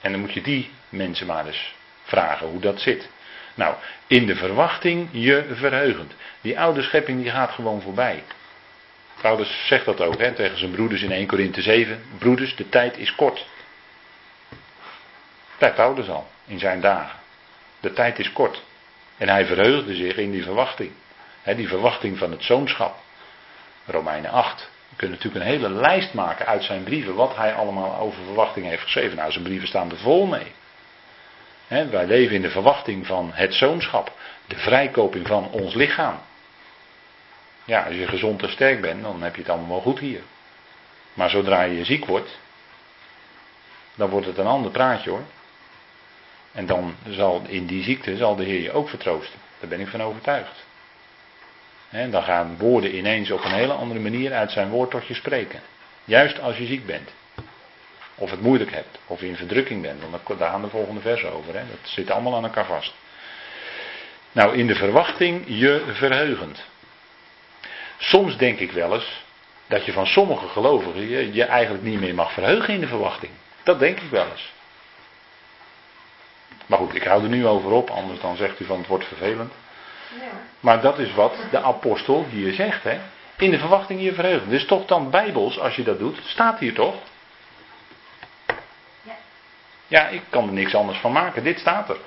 En 0.00 0.12
dan 0.12 0.20
moet 0.20 0.32
je 0.32 0.42
die 0.42 0.70
mensen 0.88 1.26
maar 1.26 1.46
eens 1.46 1.74
vragen 2.02 2.46
hoe 2.46 2.60
dat 2.60 2.80
zit. 2.80 3.08
Nou, 3.54 3.76
in 4.06 4.26
de 4.26 4.36
verwachting 4.36 5.08
je 5.12 5.46
verheugend. 5.52 6.12
Die 6.40 6.60
oude 6.60 6.82
schepping 6.82 7.22
die 7.22 7.30
gaat 7.30 7.50
gewoon 7.50 7.82
voorbij. 7.82 8.22
Paulus 9.20 9.66
zegt 9.66 9.84
dat 9.84 10.00
ook 10.00 10.18
hè, 10.18 10.32
tegen 10.32 10.58
zijn 10.58 10.70
broeders 10.70 11.02
in 11.02 11.12
1 11.12 11.26
Korinthe 11.26 11.62
7. 11.62 12.02
Broeders, 12.18 12.56
de 12.56 12.68
tijd 12.68 12.98
is 12.98 13.14
kort. 13.14 13.46
Bij 15.58 15.74
Paulus 15.74 16.08
al, 16.08 16.26
in 16.46 16.58
zijn 16.58 16.80
dagen. 16.80 17.18
De 17.80 17.92
tijd 17.92 18.18
is 18.18 18.32
kort. 18.32 18.62
En 19.16 19.28
hij 19.28 19.46
verheugde 19.46 19.94
zich 19.94 20.16
in 20.16 20.30
die 20.30 20.42
verwachting. 20.42 20.92
Hè, 21.42 21.54
die 21.54 21.68
verwachting 21.68 22.18
van 22.18 22.30
het 22.30 22.42
zoonschap. 22.42 22.96
Romeinen 23.86 24.30
8. 24.30 24.70
Je 24.88 24.96
kunt 24.96 25.10
natuurlijk 25.10 25.44
een 25.44 25.50
hele 25.50 25.70
lijst 25.70 26.14
maken 26.14 26.46
uit 26.46 26.62
zijn 26.62 26.82
brieven. 26.82 27.14
Wat 27.14 27.36
hij 27.36 27.54
allemaal 27.54 27.98
over 27.98 28.24
verwachting 28.24 28.66
heeft 28.66 28.82
geschreven. 28.82 29.16
Nou, 29.16 29.32
zijn 29.32 29.44
brieven 29.44 29.68
staan 29.68 29.90
er 29.90 29.96
vol 29.96 30.26
mee. 30.26 30.52
wij 31.90 32.06
leven 32.06 32.34
in 32.34 32.42
de 32.42 32.50
verwachting 32.50 33.06
van 33.06 33.30
het 33.32 33.54
zoonschap. 33.54 34.12
De 34.46 34.56
vrijkoping 34.56 35.26
van 35.26 35.50
ons 35.50 35.74
lichaam. 35.74 36.20
Ja, 37.68 37.82
als 37.82 37.94
je 37.94 38.06
gezond 38.06 38.42
en 38.42 38.50
sterk 38.50 38.80
bent, 38.80 39.02
dan 39.02 39.22
heb 39.22 39.34
je 39.34 39.40
het 39.40 39.50
allemaal 39.50 39.68
wel 39.68 39.80
goed 39.80 39.98
hier. 39.98 40.22
Maar 41.14 41.30
zodra 41.30 41.62
je 41.62 41.84
ziek 41.84 42.04
wordt, 42.04 42.38
dan 43.94 44.10
wordt 44.10 44.26
het 44.26 44.38
een 44.38 44.46
ander 44.46 44.70
praatje 44.70 45.10
hoor. 45.10 45.22
En 46.52 46.66
dan 46.66 46.94
zal 47.08 47.42
in 47.46 47.66
die 47.66 47.82
ziekte 47.82 48.16
zal 48.16 48.36
de 48.36 48.44
Heer 48.44 48.60
je 48.60 48.72
ook 48.72 48.88
vertroosten. 48.88 49.38
Daar 49.60 49.68
ben 49.68 49.80
ik 49.80 49.88
van 49.88 50.02
overtuigd. 50.02 50.66
Dan 51.90 52.22
gaan 52.22 52.56
woorden 52.58 52.96
ineens 52.96 53.30
op 53.30 53.44
een 53.44 53.52
hele 53.52 53.72
andere 53.72 54.00
manier 54.00 54.32
uit 54.32 54.50
zijn 54.50 54.68
woord 54.68 54.90
tot 54.90 55.06
je 55.06 55.14
spreken. 55.14 55.60
Juist 56.04 56.40
als 56.40 56.56
je 56.56 56.66
ziek 56.66 56.86
bent. 56.86 57.10
Of 58.14 58.30
het 58.30 58.40
moeilijk 58.40 58.72
hebt. 58.72 58.98
Of 59.06 59.22
in 59.22 59.36
verdrukking 59.36 59.82
bent. 59.82 60.02
Want 60.10 60.38
daar 60.38 60.50
gaan 60.50 60.62
de 60.62 60.68
volgende 60.68 61.00
versen 61.00 61.32
over. 61.32 61.54
Hè. 61.54 61.60
Dat 61.60 61.90
zit 61.90 62.10
allemaal 62.10 62.36
aan 62.36 62.44
elkaar 62.44 62.66
vast. 62.66 62.94
Nou, 64.32 64.56
in 64.56 64.66
de 64.66 64.74
verwachting 64.74 65.44
je 65.46 65.82
verheugend. 65.92 66.64
Soms 67.98 68.36
denk 68.36 68.58
ik 68.58 68.72
wel 68.72 68.94
eens 68.94 69.24
dat 69.66 69.84
je 69.84 69.92
van 69.92 70.06
sommige 70.06 70.48
gelovigen 70.48 71.08
je, 71.08 71.32
je 71.32 71.44
eigenlijk 71.44 71.84
niet 71.84 72.00
meer 72.00 72.14
mag 72.14 72.32
verheugen 72.32 72.74
in 72.74 72.80
de 72.80 72.86
verwachting. 72.86 73.32
Dat 73.62 73.78
denk 73.78 74.00
ik 74.00 74.10
wel 74.10 74.26
eens. 74.30 74.52
Maar 76.66 76.78
goed, 76.78 76.94
ik 76.94 77.02
hou 77.02 77.22
er 77.22 77.28
nu 77.28 77.46
over 77.46 77.70
op, 77.70 77.90
anders 77.90 78.20
dan 78.20 78.36
zegt 78.36 78.60
u 78.60 78.64
van 78.64 78.78
het 78.78 78.86
wordt 78.86 79.06
vervelend. 79.06 79.52
Maar 80.60 80.80
dat 80.80 80.98
is 80.98 81.14
wat 81.14 81.34
de 81.50 81.60
apostel 81.60 82.26
hier 82.30 82.52
zegt. 82.52 82.82
Hè? 82.82 82.98
In 83.36 83.50
de 83.50 83.58
verwachting 83.58 84.02
je 84.02 84.14
verheugen. 84.14 84.48
Dus 84.48 84.66
toch 84.66 84.86
dan 84.86 85.10
bijbels, 85.10 85.58
als 85.58 85.76
je 85.76 85.82
dat 85.82 85.98
doet, 85.98 86.20
staat 86.24 86.58
hier 86.58 86.74
toch? 86.74 86.94
Ja. 89.02 89.16
Ja, 89.86 90.08
ik 90.08 90.22
kan 90.28 90.46
er 90.46 90.52
niks 90.52 90.74
anders 90.74 90.98
van 90.98 91.12
maken. 91.12 91.42
Dit 91.42 91.58
staat 91.58 91.88
er. 91.88 91.98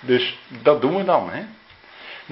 Dus 0.00 0.38
dat 0.48 0.80
doen 0.80 0.96
we 0.96 1.04
dan. 1.04 1.30
Hè? 1.30 1.44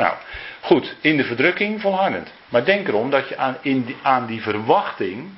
Nou, 0.00 0.14
goed, 0.60 0.96
in 1.00 1.16
de 1.16 1.24
verdrukking 1.24 1.80
volhardend. 1.80 2.32
Maar 2.48 2.64
denk 2.64 2.88
erom 2.88 3.10
dat 3.10 3.28
je 3.28 3.36
aan, 3.36 3.56
in 3.60 3.84
die, 3.84 3.96
aan 4.02 4.26
die 4.26 4.42
verwachting 4.42 5.28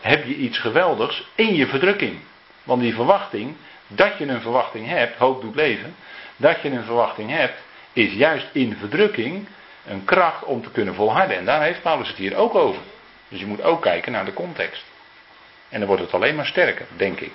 heb 0.00 0.24
je 0.24 0.34
iets 0.34 0.58
geweldigs 0.58 1.26
in 1.34 1.54
je 1.54 1.66
verdrukking. 1.66 2.18
Want 2.62 2.82
die 2.82 2.94
verwachting, 2.94 3.54
dat 3.86 4.18
je 4.18 4.26
een 4.26 4.40
verwachting 4.40 4.88
hebt, 4.88 5.18
hoop 5.18 5.40
doet 5.40 5.54
leven, 5.54 5.94
dat 6.36 6.62
je 6.62 6.70
een 6.70 6.84
verwachting 6.84 7.30
hebt, 7.30 7.62
is 7.92 8.12
juist 8.12 8.46
in 8.52 8.76
verdrukking 8.78 9.48
een 9.86 10.04
kracht 10.04 10.44
om 10.44 10.62
te 10.62 10.70
kunnen 10.70 10.94
volharden. 10.94 11.36
En 11.36 11.44
daar 11.44 11.62
heeft 11.62 11.82
Paulus 11.82 12.08
het 12.08 12.16
hier 12.16 12.36
ook 12.36 12.54
over. 12.54 12.82
Dus 13.28 13.40
je 13.40 13.46
moet 13.46 13.62
ook 13.62 13.82
kijken 13.82 14.12
naar 14.12 14.24
de 14.24 14.32
context. 14.32 14.84
En 15.68 15.78
dan 15.78 15.88
wordt 15.88 16.02
het 16.02 16.14
alleen 16.14 16.34
maar 16.34 16.46
sterker, 16.46 16.86
denk 16.96 17.20
ik. 17.20 17.32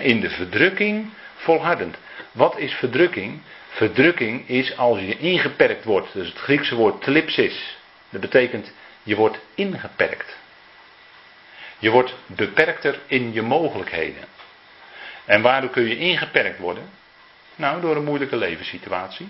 In 0.00 0.20
de 0.20 0.30
verdrukking 0.30 1.10
volhardend. 1.36 1.96
Wat 2.32 2.58
is 2.58 2.72
verdrukking? 2.72 3.40
Verdrukking 3.74 4.48
is 4.48 4.76
als 4.76 4.98
je 4.98 5.18
ingeperkt 5.18 5.84
wordt. 5.84 6.12
Dus 6.12 6.28
het 6.28 6.38
Griekse 6.38 6.74
woord 6.74 7.02
tlipsis. 7.02 7.76
Dat 8.10 8.20
betekent 8.20 8.72
je 9.02 9.16
wordt 9.16 9.38
ingeperkt. 9.54 10.36
Je 11.78 11.90
wordt 11.90 12.14
beperkter 12.26 12.98
in 13.06 13.32
je 13.32 13.42
mogelijkheden. 13.42 14.24
En 15.24 15.42
waardoor 15.42 15.70
kun 15.70 15.88
je 15.88 15.96
ingeperkt 15.96 16.58
worden? 16.58 16.90
Nou, 17.56 17.80
door 17.80 17.96
een 17.96 18.04
moeilijke 18.04 18.36
levenssituatie. 18.36 19.28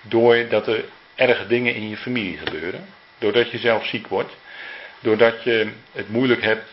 Doordat 0.00 0.66
er 0.66 0.84
erge 1.14 1.46
dingen 1.46 1.74
in 1.74 1.88
je 1.88 1.96
familie 1.96 2.38
gebeuren. 2.38 2.86
Doordat 3.18 3.50
je 3.50 3.58
zelf 3.58 3.86
ziek 3.86 4.06
wordt. 4.06 4.36
Doordat 5.00 5.42
je 5.42 5.72
het 5.92 6.08
moeilijk 6.08 6.42
hebt. 6.42 6.70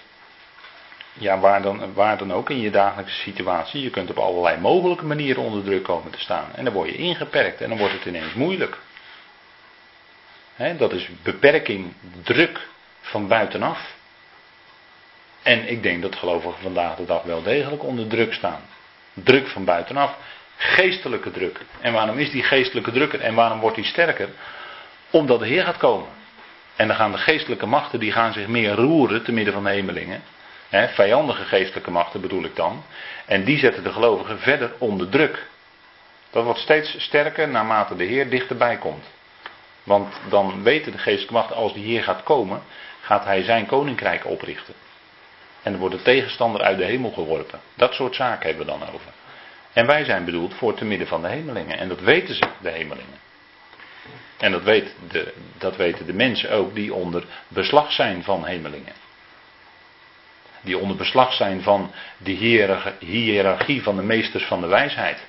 Ja, 1.18 1.40
waar 1.40 1.62
dan, 1.62 1.94
waar 1.94 2.18
dan 2.18 2.34
ook 2.34 2.50
in 2.50 2.60
je 2.60 2.72
dagelijkse 2.72 3.20
situatie. 3.20 3.82
Je 3.82 3.90
kunt 3.90 4.10
op 4.10 4.18
allerlei 4.18 4.60
mogelijke 4.60 5.06
manieren 5.06 5.44
onder 5.44 5.64
druk 5.64 5.84
komen 5.84 6.12
te 6.12 6.20
staan. 6.20 6.52
En 6.56 6.64
dan 6.64 6.74
word 6.74 6.90
je 6.90 6.96
ingeperkt 6.96 7.62
en 7.62 7.70
dan 7.70 7.78
wordt 7.78 7.94
het 7.94 8.06
ineens 8.06 8.34
moeilijk. 8.34 8.78
dat 10.78 10.92
is 10.92 11.10
beperking, 11.24 11.94
druk 12.24 12.68
van 13.02 13.28
buitenaf. 13.28 13.96
En 15.44 15.70
ik 15.70 15.84
denk 15.84 16.02
dat 16.02 16.16
gelovigen 16.16 16.62
vandaag 16.62 16.96
de 16.96 17.06
dag 17.06 17.24
wel 17.24 17.42
degelijk 17.42 17.84
onder 17.84 18.08
druk 18.08 18.34
staan. 18.34 18.62
Druk 19.14 19.48
van 19.48 19.66
buitenaf. 19.66 20.18
Geestelijke 20.58 21.32
druk. 21.32 21.60
En 21.82 21.94
waarom 21.94 22.18
is 22.18 22.32
die 22.32 22.44
geestelijke 22.44 22.92
druk 22.92 23.14
en 23.14 23.36
waarom 23.36 23.60
wordt 23.60 23.76
die 23.76 23.86
sterker? 23.86 24.30
Omdat 25.10 25.40
de 25.40 25.48
Heer 25.48 25.64
gaat 25.64 25.78
komen. 25.78 26.10
En 26.76 26.88
dan 26.88 26.96
gaan 26.96 27.12
de 27.12 27.18
geestelijke 27.18 27.66
machten 27.66 28.00
die 28.00 28.12
gaan 28.12 28.34
zich 28.34 28.48
meer 28.48 28.72
roeren 28.72 29.24
te 29.24 29.32
midden 29.32 29.54
van 29.54 29.64
de 29.64 29.70
hemelingen. 29.70 30.24
Vijandige 30.84 31.44
geestelijke 31.44 31.92
machten 31.92 32.22
bedoel 32.22 32.44
ik 32.44 32.56
dan. 32.56 32.84
En 33.26 33.44
die 33.44 33.58
zetten 33.58 33.84
de 33.84 33.92
gelovigen 33.92 34.40
verder 34.40 34.72
onder 34.78 35.10
druk. 35.10 35.48
Dat 36.30 36.44
wordt 36.44 36.60
steeds 36.60 36.96
sterker 36.98 37.48
naarmate 37.48 37.96
de 37.96 38.04
Heer 38.04 38.30
dichterbij 38.30 38.78
komt. 38.78 39.06
Want 39.84 40.14
dan 40.30 40.64
weten 40.64 40.92
de 40.92 40.98
geestelijke 40.98 41.34
machten, 41.34 41.56
als 41.56 41.74
die 41.74 41.86
Heer 41.86 42.04
gaat 42.04 42.24
komen, 42.24 42.62
gaat 43.02 43.24
hij 43.26 43.44
zijn 43.44 43.66
koninkrijk 43.66 44.26
oprichten. 44.26 44.74
En 45.64 45.74
er 45.74 45.80
wordt 45.80 45.96
de 45.96 46.02
tegenstander 46.02 46.62
uit 46.62 46.78
de 46.78 46.86
hemel 46.86 47.12
geworpen. 47.12 47.60
Dat 47.76 47.94
soort 47.94 48.16
zaken 48.16 48.48
hebben 48.48 48.66
we 48.66 48.72
dan 48.72 48.90
over. 48.94 49.12
En 49.74 49.86
wij 49.86 50.04
zijn 50.04 50.26
bedoeld 50.26 50.54
voor 50.54 50.74
te 50.74 50.86
midden 50.86 51.08
van 51.08 51.22
de 51.22 51.28
hemelingen. 51.28 51.78
En 51.78 51.88
dat 51.88 52.00
weten 52.00 52.36
ze, 52.36 52.48
de 52.62 52.70
hemelingen. 52.70 53.20
En 54.38 54.52
dat, 54.52 54.64
weet 54.64 54.96
de, 55.10 55.34
dat 55.58 55.76
weten 55.76 56.06
de 56.06 56.14
mensen 56.14 56.52
ook 56.52 56.76
die 56.76 56.94
onder 56.94 57.24
beslag 57.48 57.92
zijn 57.92 58.24
van 58.24 58.46
hemelingen. 58.46 58.94
Die 60.66 60.78
onder 60.78 60.98
beslag 60.98 61.34
zijn 61.34 61.62
van 61.62 61.92
de 62.18 62.32
hiërarchie 63.00 63.84
van 63.84 63.96
de 63.96 64.02
meesters 64.02 64.44
van 64.44 64.62
de 64.62 64.68
wijsheid. 64.68 65.26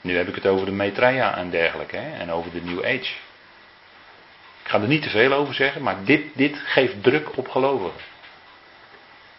Nu 0.00 0.16
heb 0.16 0.28
ik 0.28 0.34
het 0.34 0.46
over 0.46 0.66
de 0.66 0.72
Maitreya 0.72 1.36
en 1.36 1.50
dergelijke. 1.50 1.96
Hè, 1.96 2.18
en 2.18 2.30
over 2.30 2.52
de 2.52 2.60
New 2.62 2.84
Age. 2.84 3.14
Ik 4.62 4.74
ga 4.74 4.80
er 4.80 4.88
niet 4.88 5.02
te 5.02 5.10
veel 5.10 5.32
over 5.32 5.54
zeggen, 5.54 5.82
maar 5.82 6.04
dit, 6.04 6.22
dit 6.34 6.58
geeft 6.64 7.02
druk 7.02 7.36
op 7.36 7.48
gelovigen. 7.48 8.00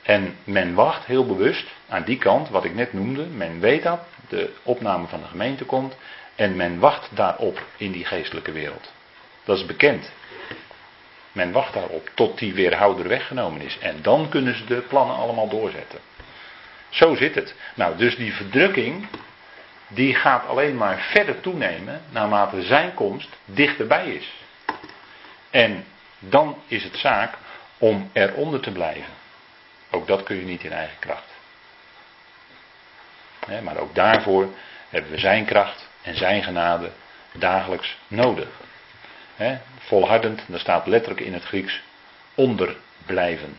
En 0.02 0.36
men 0.44 0.74
wacht 0.74 1.06
heel 1.06 1.26
bewust 1.26 1.68
aan 1.88 2.04
die 2.04 2.18
kant, 2.18 2.50
wat 2.50 2.66
ik 2.66 2.74
net 2.74 2.94
noemde. 2.94 3.26
Men 3.26 3.60
weet 3.60 3.84
dat 3.84 4.00
de 4.30 4.54
opname 4.64 5.08
van 5.08 5.20
de 5.20 5.28
gemeente 5.28 5.66
komt. 5.66 5.96
En 6.36 6.56
men 6.56 6.80
wacht 6.80 7.10
daarop 7.16 7.66
in 7.78 7.92
die 7.92 8.06
geestelijke 8.06 8.52
wereld. 8.52 8.92
Dat 9.44 9.58
is 9.58 9.66
bekend. 9.66 10.12
Men 11.40 11.52
wacht 11.52 11.74
daarop 11.74 12.10
tot 12.14 12.38
die 12.38 12.54
weerhouder 12.54 13.08
weggenomen 13.08 13.62
is. 13.62 13.78
En 13.80 14.02
dan 14.02 14.30
kunnen 14.30 14.56
ze 14.56 14.66
de 14.66 14.82
plannen 14.82 15.16
allemaal 15.16 15.48
doorzetten. 15.50 16.00
Zo 16.90 17.16
zit 17.16 17.36
het. 17.36 17.56
Nou, 17.74 17.98
dus 17.98 18.16
die 18.16 18.34
verdrukking, 18.34 19.08
die 19.88 20.16
gaat 20.16 20.48
alleen 20.48 20.78
maar 20.78 21.00
verder 21.00 21.40
toenemen 21.40 22.02
naarmate 22.10 22.62
zijn 22.62 22.94
komst 22.94 23.30
dichterbij 23.46 24.14
is. 24.14 24.34
En 25.50 25.86
dan 26.20 26.58
is 26.68 26.84
het 26.84 26.98
zaak 26.98 27.34
om 27.78 28.10
eronder 28.14 28.60
te 28.60 28.72
blijven. 28.72 29.14
Ook 29.92 30.08
dat 30.08 30.24
kun 30.24 30.36
je 30.36 30.46
niet 30.46 30.64
in 30.64 30.72
eigen 30.72 31.00
kracht. 31.00 31.38
maar 33.64 33.78
ook 33.78 33.96
daarvoor 33.96 34.48
hebben 34.90 35.12
we 35.12 35.18
zijn 35.18 35.46
kracht 35.46 35.90
en 36.02 36.18
zijn 36.18 36.44
genade 36.44 36.92
dagelijks 37.34 37.98
nodig. 38.08 38.50
Volhardend, 39.80 40.42
daar 40.48 40.60
staat 40.60 40.88
letterlijk 40.88 41.22
in 41.22 41.34
het 41.34 41.44
Grieks 41.44 41.82
onder 42.36 42.76
blijven. 43.06 43.58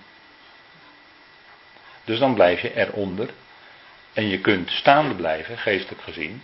Dus 2.04 2.18
dan 2.18 2.34
blijf 2.34 2.60
je 2.60 2.74
eronder. 2.74 3.30
En 4.12 4.28
je 4.28 4.40
kunt 4.40 4.70
staande 4.70 5.14
blijven, 5.14 5.58
geestelijk 5.58 6.02
gezien, 6.02 6.42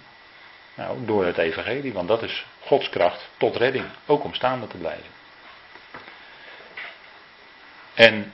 nou, 0.75 1.05
door 1.05 1.25
het 1.25 1.39
evangelie, 1.39 1.93
want 1.93 2.09
dat 2.09 2.23
is 2.23 2.47
Gods 2.61 2.89
kracht 2.89 3.29
tot 3.37 3.57
redding, 3.57 3.85
ook 4.07 4.25
om 4.25 4.35
staande 4.35 4.67
te 4.67 4.77
blijven. 4.77 5.11
En 7.95 8.33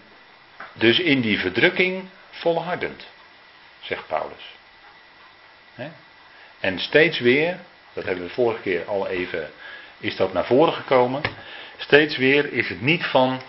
dus 0.72 0.98
in 0.98 1.20
die 1.20 1.38
verdrukking 1.38 2.08
volhardend, 2.30 3.06
zegt 3.80 4.06
Paulus. 4.06 4.54
En 6.60 6.78
steeds 6.78 7.18
weer, 7.18 7.58
dat 7.92 8.04
hebben 8.04 8.24
we 8.24 8.30
vorige 8.30 8.60
keer 8.60 8.84
al 8.84 9.06
even, 9.06 9.50
is 10.02 10.16
dat 10.16 10.32
naar 10.32 10.46
voren 10.46 10.72
gekomen. 10.72 11.22
Steeds 11.76 12.16
weer 12.16 12.52
is 12.52 12.68
het 12.68 12.80
niet 12.80 13.04
van 13.04 13.40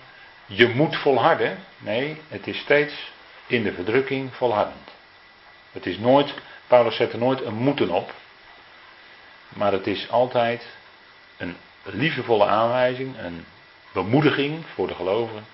je 0.45 0.67
moet 0.67 0.95
volharden. 0.95 1.57
Nee, 1.77 2.21
het 2.27 2.47
is 2.47 2.57
steeds 2.59 3.11
in 3.47 3.63
de 3.63 3.73
verdrukking 3.73 4.35
volhardend. 4.35 4.89
Het 5.71 5.85
is 5.85 5.97
nooit, 5.97 6.33
Paulus 6.67 6.95
zet 6.95 7.13
er 7.13 7.19
nooit 7.19 7.41
een 7.41 7.53
moeten 7.53 7.89
op. 7.89 8.13
Maar 9.49 9.71
het 9.71 9.87
is 9.87 10.09
altijd 10.09 10.67
een 11.37 11.55
liefdevolle 11.83 12.45
aanwijzing, 12.45 13.17
een 13.17 13.45
bemoediging 13.93 14.65
voor 14.73 14.87
de 14.87 14.95
gelovigen 14.95 15.45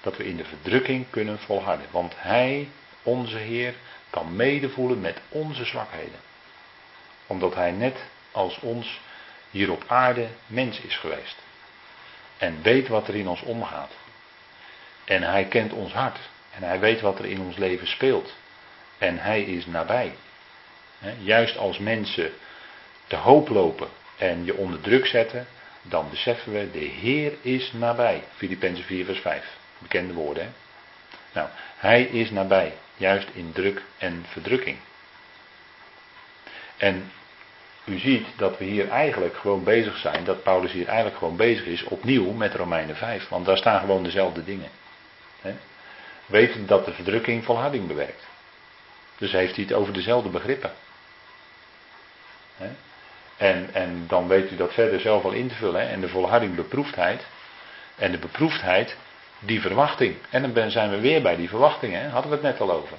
dat 0.00 0.16
we 0.16 0.24
in 0.24 0.36
de 0.36 0.44
verdrukking 0.44 1.06
kunnen 1.10 1.38
volharden. 1.38 1.86
Want 1.90 2.12
Hij, 2.16 2.68
onze 3.02 3.36
Heer, 3.36 3.74
kan 4.10 4.36
medevoelen 4.36 5.00
met 5.00 5.20
onze 5.28 5.64
zwakheden. 5.64 6.20
Omdat 7.26 7.54
Hij 7.54 7.70
net 7.70 7.96
als 8.30 8.60
ons 8.60 9.00
hier 9.52 9.70
op 9.70 9.84
aarde 9.86 10.28
mens 10.46 10.80
is 10.80 10.96
geweest. 10.96 11.36
En 12.38 12.62
weet 12.62 12.88
wat 12.88 13.08
er 13.08 13.14
in 13.14 13.28
ons 13.28 13.42
omgaat. 13.42 13.92
En 15.04 15.22
Hij 15.22 15.44
kent 15.44 15.72
ons 15.72 15.92
hart. 15.92 16.18
En 16.54 16.62
Hij 16.62 16.80
weet 16.80 17.00
wat 17.00 17.18
er 17.18 17.24
in 17.24 17.40
ons 17.40 17.56
leven 17.56 17.86
speelt. 17.86 18.34
En 18.98 19.18
Hij 19.18 19.42
is 19.42 19.66
nabij. 19.66 20.14
Juist 21.18 21.56
als 21.56 21.78
mensen 21.78 22.32
te 23.06 23.16
hoop 23.16 23.48
lopen 23.48 23.88
en 24.16 24.44
je 24.44 24.56
onder 24.56 24.80
druk 24.80 25.06
zetten, 25.06 25.46
dan 25.82 26.10
beseffen 26.10 26.52
we, 26.52 26.70
de 26.70 26.78
Heer 26.78 27.32
is 27.40 27.72
nabij. 27.72 28.24
Filippenzen 28.36 28.84
4 28.84 29.04
vers 29.04 29.20
5. 29.20 29.56
Bekende 29.78 30.12
woorden. 30.12 30.54
Nou, 31.32 31.48
hij 31.76 32.02
is 32.02 32.30
nabij, 32.30 32.74
juist 32.96 33.28
in 33.32 33.52
druk 33.52 33.82
en 33.98 34.24
verdrukking. 34.28 34.78
En 36.76 37.12
u 37.84 37.98
ziet 37.98 38.26
dat 38.36 38.58
we 38.58 38.64
hier 38.64 38.88
eigenlijk 38.88 39.36
gewoon 39.36 39.64
bezig 39.64 39.96
zijn, 39.96 40.24
dat 40.24 40.42
Paulus 40.42 40.72
hier 40.72 40.86
eigenlijk 40.86 41.18
gewoon 41.18 41.36
bezig 41.36 41.66
is 41.66 41.84
opnieuw 41.84 42.32
met 42.32 42.54
Romeinen 42.54 42.96
5, 42.96 43.28
want 43.28 43.46
daar 43.46 43.56
staan 43.56 43.80
gewoon 43.80 44.02
dezelfde 44.02 44.44
dingen. 44.44 44.70
Hè? 45.40 45.54
Weten 46.26 46.66
dat 46.66 46.84
de 46.84 46.92
verdrukking 46.92 47.44
volharding 47.44 47.86
bewerkt. 47.86 48.26
Dus 49.16 49.32
heeft 49.32 49.54
hij 49.56 49.64
het 49.64 49.72
over 49.72 49.92
dezelfde 49.92 50.28
begrippen. 50.28 50.72
En, 53.36 53.68
en 53.72 54.04
dan 54.08 54.28
weet 54.28 54.50
u 54.50 54.56
dat 54.56 54.72
verder 54.72 55.00
zelf 55.00 55.24
al 55.24 55.32
in 55.32 55.48
te 55.48 55.54
vullen. 55.54 55.88
En 55.88 56.00
de 56.00 56.08
volharding 56.08 56.54
beproefdheid. 56.54 57.26
En 57.96 58.10
de 58.10 58.18
beproefdheid 58.18 58.96
die 59.38 59.60
verwachting. 59.60 60.16
En 60.30 60.52
dan 60.52 60.70
zijn 60.70 60.90
we 60.90 61.00
weer 61.00 61.22
bij 61.22 61.36
die 61.36 61.48
verwachting, 61.48 61.94
hè? 61.94 62.08
hadden 62.08 62.30
we 62.30 62.36
het 62.36 62.44
net 62.44 62.60
al 62.60 62.72
over. 62.72 62.96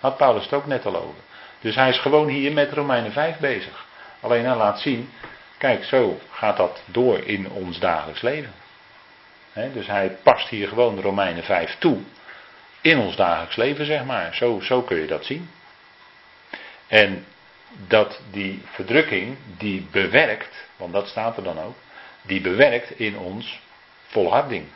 Had 0.00 0.16
Paulus 0.16 0.42
het 0.42 0.52
ook 0.52 0.66
net 0.66 0.86
al 0.86 0.96
over. 0.96 1.22
Dus 1.60 1.74
hij 1.74 1.88
is 1.88 1.98
gewoon 1.98 2.28
hier 2.28 2.52
met 2.52 2.72
Romeinen 2.72 3.12
5 3.12 3.38
bezig. 3.38 3.86
Alleen 4.24 4.44
hij 4.44 4.56
laat 4.56 4.80
zien, 4.80 5.10
kijk, 5.58 5.84
zo 5.84 6.20
gaat 6.30 6.56
dat 6.56 6.82
door 6.86 7.18
in 7.18 7.50
ons 7.50 7.78
dagelijks 7.78 8.22
leven. 8.22 8.52
dus 9.52 9.86
hij 9.86 10.16
past 10.22 10.48
hier 10.48 10.68
gewoon 10.68 11.00
Romeinen 11.00 11.44
5 11.44 11.78
toe. 11.78 11.98
In 12.80 12.98
ons 12.98 13.16
dagelijks 13.16 13.56
leven, 13.56 13.86
zeg 13.86 14.04
maar. 14.04 14.34
Zo, 14.34 14.60
zo 14.60 14.82
kun 14.82 15.00
je 15.00 15.06
dat 15.06 15.24
zien. 15.24 15.50
En 16.86 17.26
dat 17.88 18.20
die 18.30 18.62
verdrukking, 18.64 19.36
die 19.58 19.86
bewerkt, 19.90 20.66
want 20.76 20.92
dat 20.92 21.08
staat 21.08 21.36
er 21.36 21.42
dan 21.42 21.60
ook, 21.60 21.76
die 22.22 22.40
bewerkt 22.40 22.98
in 22.98 23.18
ons 23.18 23.60
volharding 24.06 24.66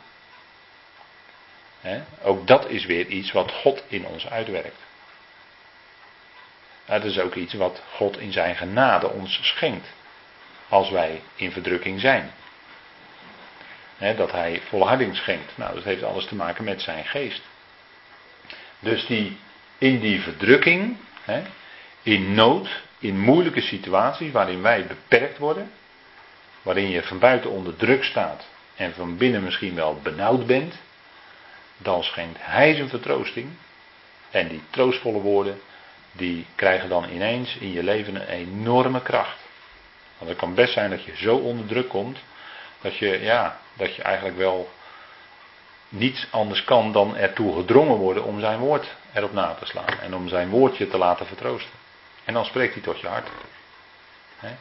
ook 2.23 2.47
dat 2.47 2.69
is 2.69 2.85
weer 2.85 3.05
iets 3.05 3.31
wat 3.31 3.51
God 3.51 3.83
in 3.87 4.05
ons 4.05 4.29
uitwerkt. 4.29 4.87
Dat 6.89 7.03
is 7.03 7.19
ook 7.19 7.35
iets 7.35 7.53
wat 7.53 7.81
God 7.93 8.19
in 8.19 8.31
zijn 8.31 8.55
genade 8.55 9.09
ons 9.09 9.39
schenkt. 9.41 9.87
Als 10.69 10.89
wij 10.89 11.21
in 11.35 11.51
verdrukking 11.51 11.99
zijn. 11.99 12.31
dat 13.97 14.31
hij 14.31 14.61
volharding 14.67 15.15
schenkt. 15.15 15.57
Nou, 15.57 15.73
dat 15.75 15.83
heeft 15.83 16.03
alles 16.03 16.25
te 16.25 16.35
maken 16.35 16.63
met 16.63 16.81
zijn 16.81 17.05
geest. 17.05 17.41
Dus 18.79 19.05
die, 19.05 19.37
in 19.77 19.99
die 19.99 20.21
verdrukking, 20.21 20.97
in 22.03 22.33
nood, 22.33 22.81
in 22.99 23.19
moeilijke 23.19 23.61
situaties 23.61 24.31
waarin 24.31 24.61
wij 24.61 24.87
beperkt 24.87 25.37
worden, 25.37 25.71
waarin 26.61 26.89
je 26.89 27.03
van 27.03 27.19
buiten 27.19 27.49
onder 27.49 27.75
druk 27.75 28.03
staat 28.03 28.47
en 28.75 28.93
van 28.93 29.17
binnen 29.17 29.43
misschien 29.43 29.75
wel 29.75 29.99
benauwd 30.03 30.45
bent, 30.45 30.75
dan 31.77 32.03
schenkt 32.03 32.39
hij 32.41 32.75
zijn 32.75 32.89
vertroosting. 32.89 33.49
En 34.29 34.47
die 34.47 34.61
troostvolle 34.69 35.19
woorden, 35.19 35.61
die 36.19 36.45
krijgen 36.55 36.89
dan 36.89 37.09
ineens 37.09 37.55
in 37.55 37.71
je 37.71 37.83
leven 37.83 38.15
een 38.15 38.27
enorme 38.27 39.01
kracht. 39.01 39.37
Want 40.17 40.29
het 40.29 40.39
kan 40.39 40.53
best 40.53 40.73
zijn 40.73 40.89
dat 40.89 41.03
je 41.03 41.15
zo 41.15 41.35
onder 41.35 41.65
druk 41.65 41.89
komt, 41.89 42.17
dat 42.81 42.97
je, 42.97 43.19
ja, 43.21 43.59
dat 43.73 43.95
je 43.95 44.01
eigenlijk 44.01 44.37
wel 44.37 44.69
niets 45.89 46.27
anders 46.29 46.63
kan 46.63 46.91
dan 46.91 47.17
ertoe 47.17 47.55
gedrongen 47.55 47.97
worden 47.97 48.23
om 48.23 48.39
zijn 48.39 48.59
woord 48.59 48.95
erop 49.13 49.33
na 49.33 49.53
te 49.53 49.65
slaan. 49.65 49.99
En 50.01 50.15
om 50.15 50.27
zijn 50.27 50.49
woordje 50.49 50.87
te 50.87 50.97
laten 50.97 51.25
vertroosten. 51.25 51.73
En 52.25 52.33
dan 52.33 52.45
spreekt 52.45 52.73
hij 52.73 52.83
tot 52.83 52.99
je 52.99 53.07
hart. 53.07 53.27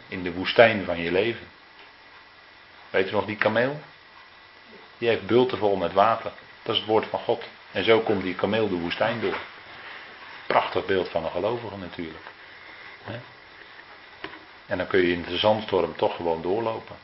In 0.09 0.23
de 0.23 0.33
woestijn 0.33 0.85
van 0.85 0.99
je 0.99 1.13
leven. 1.13 1.47
Weet 2.91 3.09
je 3.09 3.15
nog 3.15 3.25
die 3.25 3.37
kameel? 3.37 3.81
Die 4.99 5.09
heeft 5.09 5.27
bulten 5.27 5.59
vol 5.59 5.77
met 5.77 5.93
water. 5.93 6.33
Dat 6.63 6.75
is 6.75 6.81
het 6.81 6.91
woord 6.91 7.07
van 7.07 7.21
God. 7.21 7.45
En 7.73 7.85
zo 7.85 8.01
komt 8.01 8.23
die 8.23 8.35
kameel 8.35 8.69
de 8.69 8.79
woestijn 8.79 9.21
door. 9.21 9.37
Prachtig 10.49 10.87
beeld 10.87 11.09
van 11.09 11.25
een 11.25 11.31
gelovige 11.31 11.77
natuurlijk. 11.77 12.27
En 14.67 14.79
dan 14.79 14.87
kun 14.87 15.01
je 15.01 15.13
in 15.13 15.23
de 15.23 15.37
zandstorm 15.37 15.97
toch 15.97 16.17
gewoon 16.17 16.43
doorlopen. 16.43 16.97